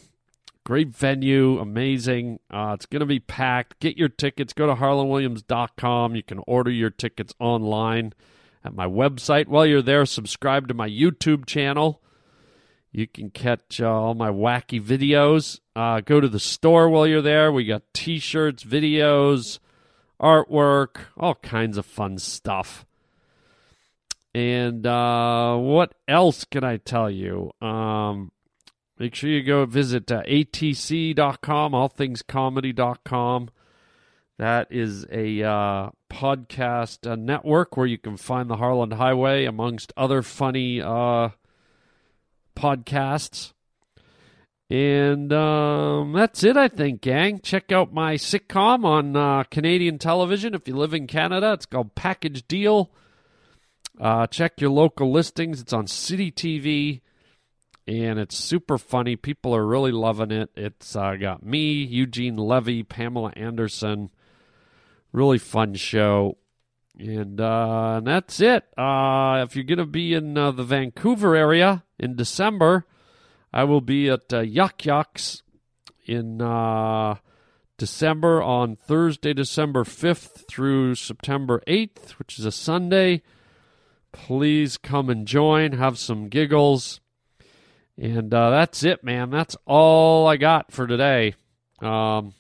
great 0.63 0.89
venue, 0.89 1.60
amazing. 1.60 2.39
Uh, 2.50 2.74
it's 2.76 2.86
going 2.86 3.00
to 3.00 3.06
be 3.06 3.20
packed. 3.20 3.80
Get 3.80 3.98
your 3.98 4.10
tickets. 4.10 4.54
Go 4.54 4.68
to 4.68 4.76
harlandwilliams.com. 4.76 6.15
You 6.15 6.24
can 6.24 6.42
order 6.46 6.72
your 6.72 6.89
tickets 6.89 7.34
online 7.39 8.13
at 8.63 8.74
my 8.74 8.86
website. 8.86 9.48
While 9.48 9.65
you're 9.65 9.82
there, 9.82 10.06
subscribe 10.06 10.68
to 10.68 10.74
my 10.74 10.88
YouTube 10.88 11.46
channel. 11.46 12.02
You 12.92 13.08
can 13.08 13.30
catch 13.30 13.80
uh, 13.80 13.92
all 13.92 14.15
my 14.15 14.30
wacky 14.30 14.82
videos. 14.82 15.60
Uh, 15.76 16.02
go 16.02 16.20
to 16.20 16.28
the 16.28 16.39
store 16.39 16.89
while 16.89 17.06
you're 17.06 17.22
there. 17.22 17.52
We 17.52 17.65
got 17.65 17.84
t 17.94 18.20
shirts, 18.20 18.63
videos, 18.63 19.60
artwork, 20.20 20.98
all 21.18 21.36
kinds 21.36 21.78
of 21.78 21.86
fun 21.86 22.18
stuff. 22.18 22.86
And 24.34 24.86
uh, 24.86 25.58
what 25.58 25.94
else 26.08 26.46
can 26.46 26.63
I 26.63 26.78
tell 26.78 27.10
you? 27.10 27.52
Um, 27.62 28.32
make 28.98 29.15
sure 29.15 29.30
you 29.30 29.44
go 29.44 29.65
visit 29.65 30.12
uh, 30.12 30.24
atc.com, 30.24 31.72
allthingscomedy.com. 31.72 33.50
That 34.38 34.68
is 34.72 35.06
a 35.12 35.44
uh, 35.44 35.89
podcast 36.10 37.10
uh, 37.10 37.15
network 37.15 37.76
where 37.76 37.88
you 37.88 37.98
can 37.98 38.15
find 38.15 38.50
the 38.50 38.56
Harland 38.56 38.94
Highway 38.94 39.46
amongst 39.46 39.92
other 39.98 40.22
funny 40.22 40.82
uh, 40.82 41.30
podcasts. 42.56 43.52
And 44.70 45.34
um, 45.34 46.13
that's 46.13 46.44
it, 46.44 46.56
I 46.56 46.68
think, 46.68 47.02
gang. 47.02 47.39
Check 47.42 47.72
out 47.72 47.92
my 47.92 48.15
sitcom 48.15 48.86
on 48.86 49.15
uh, 49.15 49.44
Canadian 49.44 49.98
television 49.98 50.54
if 50.54 50.68
you 50.68 50.76
live 50.76 50.94
in 50.94 51.08
Canada. 51.08 51.54
It's 51.54 51.65
called 51.65 51.96
Package 51.96 52.48
Deal. 52.48 52.92
Uh, 54.00 54.26
check 54.28 54.62
your 54.62 54.70
local 54.70 55.12
listings. 55.12 55.60
It's 55.60 55.74
on 55.74 55.86
City 55.88 56.32
TV, 56.32 57.02
and 57.86 58.18
it's 58.18 58.38
super 58.38 58.78
funny. 58.78 59.18
People 59.18 59.54
are 59.54 59.66
really 59.66 59.92
loving 59.92 60.32
it. 60.32 60.50
It's 60.56 60.96
uh, 60.96 61.16
got 61.16 61.46
me, 61.46 61.84
Eugene 61.84 62.38
Levy, 62.38 62.84
Pamela 62.84 63.34
Anderson. 63.36 64.10
Really 65.12 65.38
fun 65.38 65.74
show. 65.74 66.38
And, 66.98 67.42
uh, 67.42 67.96
and 67.98 68.08
that's 68.08 68.40
it. 68.40 68.66
Uh, 68.78 69.44
if 69.46 69.56
you're 69.56 69.66
going 69.66 69.80
to 69.80 69.86
be 69.86 70.14
in 70.14 70.38
uh, 70.38 70.52
the 70.52 70.64
Vancouver 70.64 71.36
area 71.36 71.84
in 71.98 72.16
December, 72.16 72.86
I 73.52 73.66
will 73.66 73.82
be 73.82 74.10
at 74.10 74.34
uh, 74.34 74.42
Yuk 74.42 74.78
Yuks 74.80 75.42
in 76.06 76.38
December 77.78 78.42
on 78.42 78.76
Thursday, 78.76 79.34
December 79.34 79.84
5th 79.84 80.48
through 80.48 80.96
September 80.96 81.62
8th, 81.68 82.12
which 82.12 82.40
is 82.40 82.46
a 82.46 82.52
Sunday. 82.52 83.24
Please 84.12 84.78
come 84.78 85.10
and 85.10 85.28
join, 85.28 85.74
have 85.74 85.98
some 85.98 86.30
giggles. 86.30 87.00
And 87.98 88.34
uh, 88.34 88.50
that's 88.50 88.84
it, 88.84 89.04
man. 89.04 89.30
That's 89.30 89.58
all 89.65 90.28
I 90.28 90.38
got 90.38 90.72
for 90.72 90.88
today. 90.88 91.36
Um, 91.82 92.34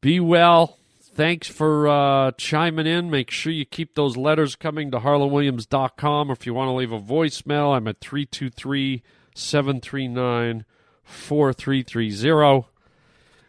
be 0.00 0.18
well. 0.18 0.76
Thanks 1.14 1.48
for 1.48 1.86
uh, 1.86 2.32
chiming 2.32 2.86
in. 2.86 3.10
Make 3.10 3.30
sure 3.30 3.52
you 3.52 3.64
keep 3.64 3.94
those 3.94 4.16
letters 4.16 4.56
coming 4.56 4.90
to 4.90 5.00
harlandwilliams.com. 5.00 6.30
Or 6.30 6.32
if 6.32 6.46
you 6.46 6.54
want 6.54 6.68
to 6.68 6.72
leave 6.72 6.92
a 6.92 7.00
voicemail, 7.00 7.76
I'm 7.76 7.88
at 7.88 8.00
323 8.00 9.02
739 9.34 10.64
4330. 11.04 12.68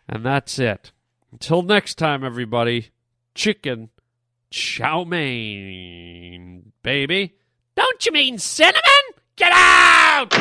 And 0.10 0.26
that's 0.26 0.60
it. 0.60 0.92
Until 1.32 1.62
next 1.62 1.96
time, 1.96 2.24
everybody, 2.24 2.90
chicken 3.34 3.90
chow 4.52 5.06
mein, 5.06 6.74
baby. 6.84 7.34
Don't 7.76 8.06
you 8.06 8.12
mean 8.12 8.38
cinnamon? 8.38 8.82
Get 9.38 9.52
out! 9.54 10.34